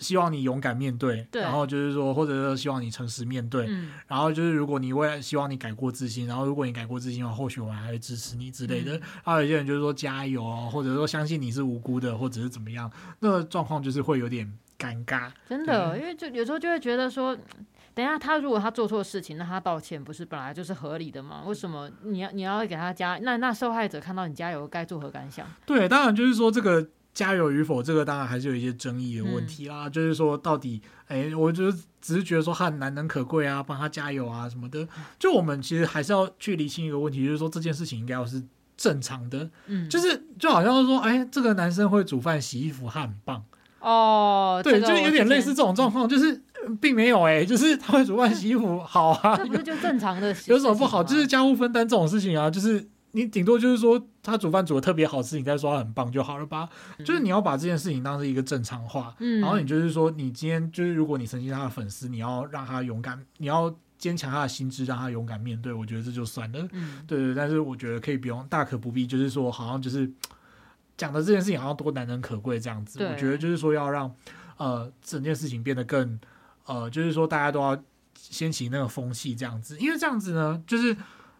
[0.00, 9.00] 希望你勇敢面对，对然后就是说，或者说希望你诚实面对，嗯、然后就是如果你未来希望你改过自新，然后如果你改过自新的话，或许我们还会支持你之类的。
[9.22, 12.90] 还、嗯、有一些人就是说加油，或者说相信你是无辜的，或者是怎么样，
[13.20, 15.30] 那个状况就是会有点尴尬。
[15.48, 17.36] 真的，因为就有时候就会觉得说。
[17.96, 21.44] 等一下，他如果他做错事情，那他道歉不是本来就是合理的吗？
[21.46, 23.16] 为什么你要你要给他加？
[23.22, 25.46] 那那受害者看到你加油，该作何感想？
[25.64, 26.84] 对，当然就是说这个
[27.14, 29.86] 加油与否，这个当然还是有一些争议的问题啦。
[29.86, 34.86] 嗯、就是说到底，哎、欸，我就只是觉得说他很难能可贵啊，帮他加油啊什么的。
[35.18, 38.42] 就我们其实还是要去厘清一个问题，就是说这件事情应该要是
[38.76, 39.48] 正常的。
[39.66, 43.44] 嗯，就是就好像是说，哎、欸，这个男生会煮饭、洗衣服，他很棒。
[43.80, 46.42] 哦，对，就有点类似这种状况，就是。
[46.80, 50.34] 并没有哎、欸，就是他会煮饭洗衣服，好啊，这不是就正常的？
[50.48, 51.04] 有什么不好？
[51.04, 52.82] 就是家务分担这种事情啊，就是
[53.14, 56.68] 你顶多就是说他煮饭煮的特别好吃，你再说他很棒就好了吧？
[56.98, 65.72] 嗯、就是你要把这件事情当成一个正常化，嗯，然后你就是说，你今天就是如果你曾经是他的粉丝，你要让他勇敢，你要坚强他的心智，让他勇敢面对。
[65.72, 67.34] 我觉得这就算了，嗯，对，对对。
[67.34, 70.10] 但是我觉得可以不用，大可不必，就是说好像就是
[70.96, 73.02] 讲的这件事情好像多难能可贵这样子。
[73.04, 74.14] 我觉得就是说要让
[74.56, 76.18] 呃整件事情变得更。
[76.66, 77.78] 呃，就是说大家都要
[78.14, 80.96] 掀起那个风气，这样子，因为这样子呢，就是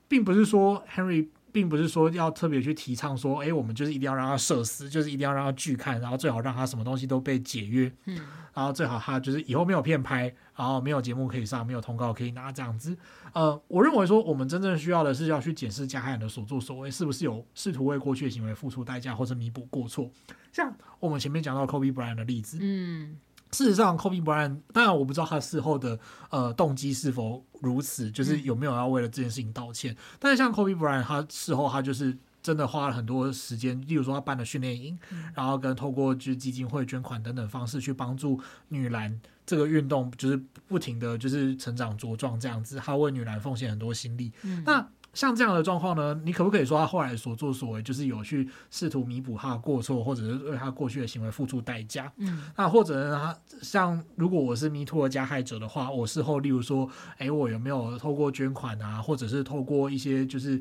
[0.06, 8.16] 并不是说 Henry 并不是说要特别去提倡说，哎，我们就是一定要让他社死，就是一定要让他拒看，然后最好让他什么东西都被解约，嗯，
[8.52, 10.22] 然后最好他就是以后没有片拍，
[10.56, 12.98] 然后没有节目可以上，没有通告可以拿，这样子。
[13.34, 20.10] 呃，我认为说我们真正需要的是要去检视加害人的所作所为，是不是有试图为过去的行为付出代价或者弥补过错，
[20.50, 23.16] 像我们前面讲到 Kobe Bryant 的例子，嗯。
[23.54, 25.98] 事实上，Kobe Bryant 当然我不知道他事后的
[26.30, 29.92] 呃动机是否如此，就是有没有要为了这件事情道歉。
[29.94, 38.38] 嗯、但是像 Kobe Bryant，他事后他就是真的花了很多时间，例如说他办了训练营，嗯、然后跟透过就是基金会捐款等等方式去帮助
[38.68, 40.36] 女篮这个运动，就是
[40.66, 42.76] 不停的就是成长茁壮这样子。
[42.76, 44.32] 他为女篮奉献很多心力。
[44.42, 52.12] 嗯、那像这样的状况呢，你可不可以说他后来所作所为就是有去试图弥补他的过错，或者是为他过去的行为付出代价？
[52.16, 56.88] 嗯，那或者呢，他像如果我是 MeToo 的加害者的话，我事后例如说，
[57.18, 60.60] 哎，我有没有透过捐款啊，或者是透过一些就是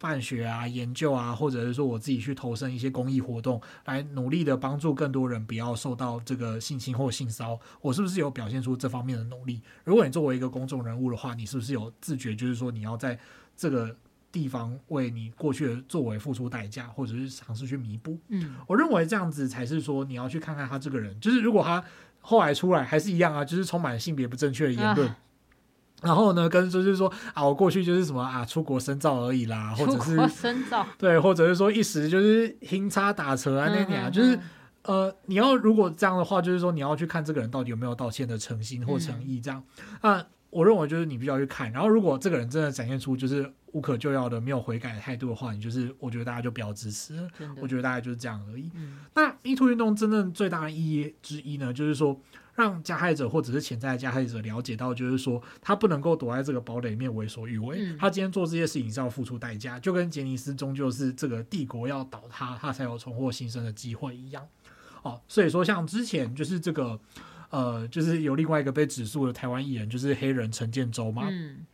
[0.00, 9.60] 办学啊、研究啊，或者是说我自己去投身一些公益活动，来努力的帮助更多人不要受到这个性侵或性骚，我是不是有表现出这方面的努力？
[9.84, 13.18] 如果你作为一个公众人物的话，你是不是有自觉，就是说你要在
[13.58, 13.94] 这个
[14.30, 18.16] 地方为你过去的作为付出代价，或者是尝试去弥补。
[18.28, 21.82] 嗯，我认为这样子才是说你要去看看他这个人，就是如果他
[22.20, 25.16] 后来出来还是一样啊，就是充满性别不正确的言论，啊、
[26.02, 34.38] 然后呢，跟就是说啊，我过去就是什么啊，出国深造而已啦， 或者是深造， 对，或者是说一时就是阴差打车啊那点啊，就是
[34.82, 39.64] 呃，你要如果这样的话，就是说你要去看这个人到底有没有道歉的诚心或诚意，这样。
[40.00, 40.24] 啊。
[40.50, 47.28] 我认为就是你必须要去看，然后如果这个人真的展现出就是无可救药的没有悔改的态度的话，你就是我觉得大家就不要支持。
[47.60, 48.70] 我觉得大概就是这样而已。
[48.74, 52.18] 嗯、那 MeToo 运动真正最大的意义之一呢，就是说
[52.54, 57.76] 让加害者或者是潜在的加害者了解到，就是说他不能够躲在这个堡垒里面为所欲为。
[57.78, 64.48] 嗯、他今天做这些事情是要付出代价，就跟杰尼斯终究是这个帝国要倒塌，他才有重获新生的机会一样。
[65.02, 66.98] 哦，所以说像之前就是这个。
[67.50, 71.28] 呃，就是有另外一个被指诉的台湾艺人，就是黑人陈建州嘛。
[71.30, 71.66] 嗯。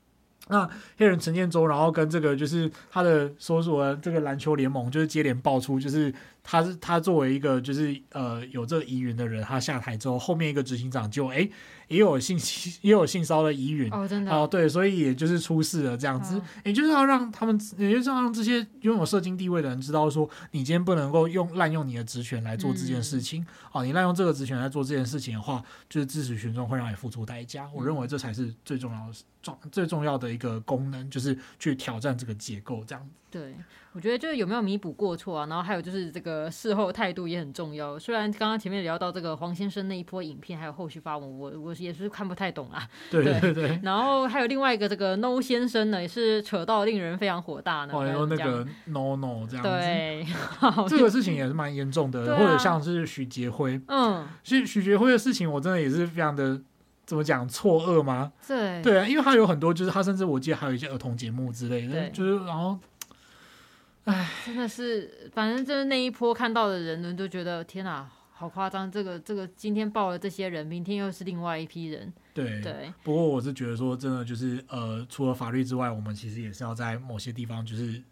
[0.49, 0.69] 那
[0.99, 6.13] 黑人陈建州，然后跟这个就是他的所属的这个篮球联盟，就是接连爆出，就是
[6.45, 11.39] 他是他作为一个就是呃有这个疑云的人，他下台之后，后面一个执行长就哎。
[11.39, 11.51] 诶
[11.87, 12.39] 也有性
[12.81, 27.65] 也有性骚的疑云哦，真的哦，对，所以也就是出事了这样子，也、哦、就是要让他们，也就是要让这些拥有社经地位的人知道说，你今天不能够用滥用你的职权来做这件事情，嗯、哦，你滥用这个职权来做这件事情的话，就是支持群众会让你付出代价。
[27.67, 33.13] 嗯、我认为这才是最重要的重最重要的一个功能，就是去挑战这个结构这样子。
[33.31, 33.55] 对。
[33.95, 37.97] 我觉得就是有没有弥补过错啊，然后还有就是这个事后态度也很重要。
[37.97, 42.89] 虽然刚刚前面聊到这个黄先生那一波影片，还有后续发文，我我也是看不太懂啊。
[43.09, 43.81] 对对对，对。
[43.85, 47.93] 然后还有另外一个这个 No 先生呢，也是扯到令人非常火大呢。
[47.95, 49.71] 哦，然后那个 No No 这样子。
[49.71, 50.27] 对。
[50.89, 53.81] 这个事情也是蛮严重的，啊、或者像是许杰辉。
[53.87, 54.27] 嗯。
[54.43, 56.61] 其实许杰辉的事情，我真的也是非常的
[57.07, 58.33] 怎么讲错愕吗？
[58.49, 58.83] 对。
[58.83, 62.77] 对啊，因为他有很多，就是他甚至我记得还有一些儿童节目之类的，就是然后。
[64.05, 68.91] 唉，真的是，反正就是那一波看到的人们，都觉得天哪，好夸张！
[68.91, 72.13] 这个这个，今天报了这些人，明天又是另外一批人。
[72.35, 72.93] 对对。
[73.03, 78.03] 不过我是觉得说，真的就是呃，除了法律之外，我们其实也是要在某些地方，就是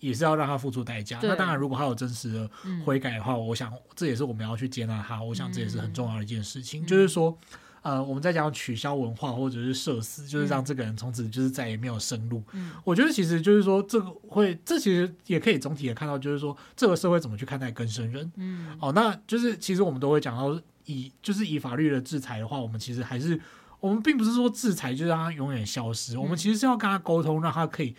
[0.00, 1.20] 也是要让他付出代价。
[1.22, 2.50] 那当然，如果他有真实的
[2.84, 5.22] 悔改的话，嗯、我想这也是我们要去接纳他。
[5.22, 7.38] 我想这也是很重要的一件事情，嗯、就是说。
[7.82, 12.42] 呃，我们在讲取消文化或者是社死，就是让这个人从此就是再也没有生路。
[12.52, 18.30] 嗯，我觉得其实就是说，这个会，这其实也可以总体的看到，就是说这个社会怎么去看待更生人。
[18.36, 23.40] 嗯，哦，那就是其实我们都会讲到以就是以法律的制裁的话，我们其实还是
[23.80, 27.94] 我们并不是说制裁就让他永远消失，嗯、我们其实是要跟他沟通，让他可以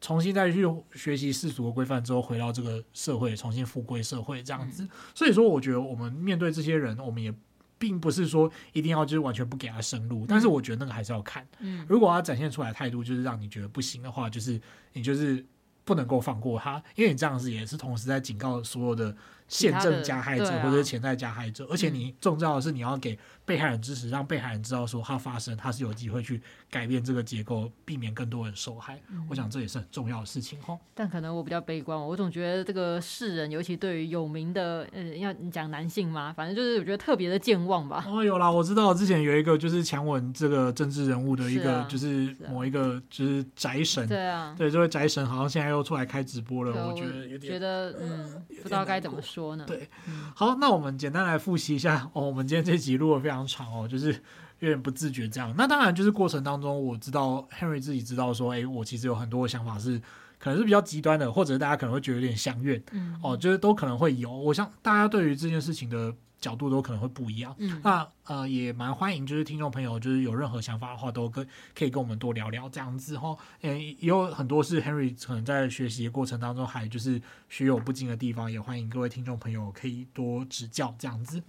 [0.00, 0.64] 重新再去
[0.94, 4.84] 学习世俗的规范之后，回到这个社会，重新复归社会这样子。
[4.84, 7.34] 嗯、所以说，我觉得我们面对这些人，我们也。
[7.78, 11.46] 并不是说一定要就是完全不给他生路，但是我觉得那个还是要看。
[11.58, 14.60] 嗯，如果他展现出来的态度就是让你觉得不行的话，就是
[14.92, 15.44] 你就是
[15.84, 19.16] 不能够放过他，因为你这样子也是同时在警告所有的
[19.48, 29.00] 现正加害者或者是潜在加害者，啊、而且你重要的是你要给被害人支持，让被害人知道说他发生，他是有机会去改变这个结构，避免更多人受害。
[29.10, 30.78] 嗯、我想这也是很重要的事情哦。
[30.94, 38.04] 但可能我比较悲观，我总觉得这个世人，尤其对于有名的，呃，要你讲男性嘛，反正就是我觉得特别的健忘吧。
[38.08, 49.64] 哦，有啦，我知道之前有一个就是强吻这个政治人物的一个，就是某一个就是宅神，对啊，对这位宅神好像现在又出来开直播了，我觉得有点觉得嗯，不知道该怎么说呢。
[49.66, 49.88] 对，
[50.34, 54.22] 好，那我们简单来复习一下哦，我们今天这集录的非常长哦，就是。
[54.60, 60.00] 有点不自觉这样，那当然就是过程当中，我知道 Henry 自己知道说，哎、欸，我其实有很多的想法是
[60.38, 64.32] 可能是比较极端的，或者大家可能会觉得有点相怨，嗯，哦，就是都可能会有。
[64.32, 66.10] 我想大家对于这件事情的
[66.40, 73.36] 角度都可能会不一样，嗯，那呃也蛮欢迎，就是听众朋友就是有任何想法的话，都跟可以跟我们多聊聊这样子哈。
[73.62, 81.42] 嗯，也有很多是 Henry 可能在学习的过程当中还就是学有不精的地方，也欢迎各位听众朋友可以多指教这样子。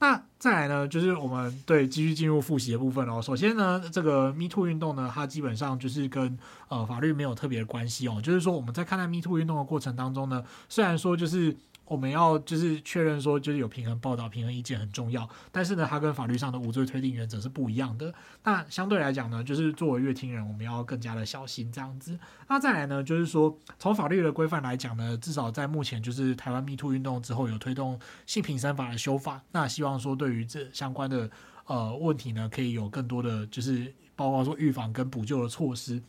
[0.00, 3.22] 那再来呢，就是我们对继续进入复习的部分哦。
[3.22, 6.36] 首先呢，这个 Me Too 运动呢，它基本上就是跟
[6.68, 8.20] 呃法律没有特别的关系哦。
[8.20, 11.56] 就是说我们在看待 Me Too 运动的过程当中呢，虽然说就是。
[11.86, 15.28] 我们要就是确认说，就是有平衡报道、平衡意见很重要。
[15.52, 18.12] 但是呢，它跟法律上的无罪推定原则是不一样的。
[18.42, 22.18] 那相对来讲呢，就是作为阅听人，我们要更加的小心这样子。
[22.48, 29.42] 那再来呢，就是说从法律的规范来讲呢，至少在目前就是台湾 Me Too 运动之后有推动性平三法的修法。
[29.52, 31.30] 那希望说对于这相关的
[31.66, 36.02] 呃问题呢，可以有更多的就是包括说预防跟补救的措施。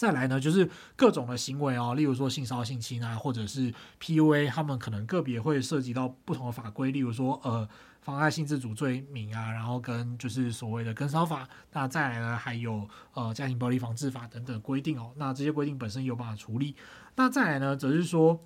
[0.00, 3.70] 再来呢，就是各种的行为哦，例如说性骚性侵啊，或者是
[4.00, 7.68] PUA，他们可能个别会涉及到不同的法规，例如说呃
[8.00, 16.74] 妨碍性自主罪名啊，然后跟就是所谓的跟骚法，那再来呢还有呃家庭暴力防治法等等规定哦，那这些规定本身有办法处理。
[17.16, 18.42] 那再来呢，则是说，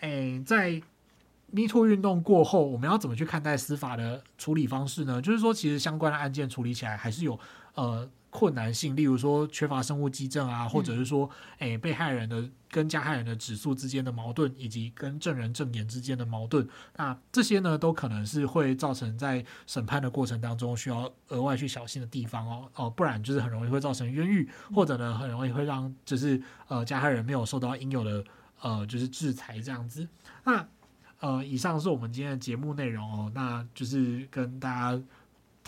[0.00, 0.72] 诶，在
[1.50, 5.22] Me Too 运动过后，我们要怎么去看待司法的处理方式呢？
[5.22, 7.40] 就是说，其实相关的案件处理起来还是有
[7.72, 8.06] 呃。
[8.30, 28.22] 困难性，例如说缺乏生物基证啊，或者是说，哎、欸，被害人的跟加害人的指诉之间的矛盾，以及跟证人证言之间的矛盾，那这些呢，都可能是会造成在审判的过程当中需要额外去小心的地方哦哦，不然就是很容易会造成冤狱，或者呢，很容易会让就是呃加害人没有受到应有的
[28.60, 30.06] 呃就是制裁这样子。
[30.44, 30.68] 那
[31.20, 35.02] 呃，以上是我们今天的节目内容哦，那就是跟大家。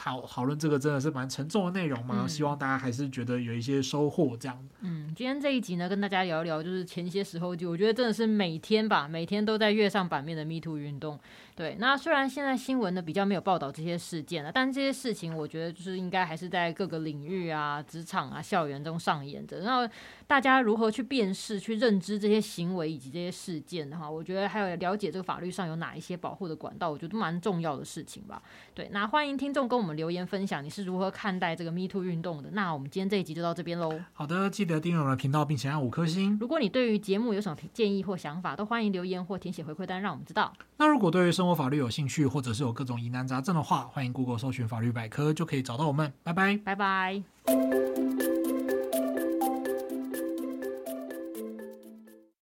[0.03, 4.59] 讨讨论这个真的是蛮沉重的内容嘛，嗯、希望大家还是觉得有一些收获这样。
[4.80, 11.20] 嗯，今天这一集呢，跟大家聊一聊，就是前些时候就我觉得真的是每天吧，每天都在跃上版面的 Me Too 运动。
[11.55, 19.61] 对，那虽然现在新闻呢比较没有报道这些事件了，但这些事情我觉得就是应该还是在各个领域啊、职场啊、校园中上演着。
[19.61, 19.92] 然后
[20.26, 28.42] 大家如何去辨识、去认知这些行为以及这些事件的话，我觉得还有了解这个法律上有哪一些保护的管道，我觉得都蛮重要的事情吧。
[28.74, 32.51] 对，那欢迎听众跟我们留言分享你是如何看待这个 Me Too 运动的。
[32.53, 34.01] 那我们今天这一集就到这边喽。
[34.12, 36.38] 好的，记得订阅我们的频道，并且按五颗星。
[36.40, 40.53] 如果你对于节目有什么建议或想法，都欢迎留言或填写回馈单，让我们知道。
[40.78, 46.12] 那如果对于生活法律有兴趣，或者是有各种疑难杂症的话，欢迎 Google 搜寻法律百科，就可以找到我们。
[46.22, 48.39] 拜拜，拜拜。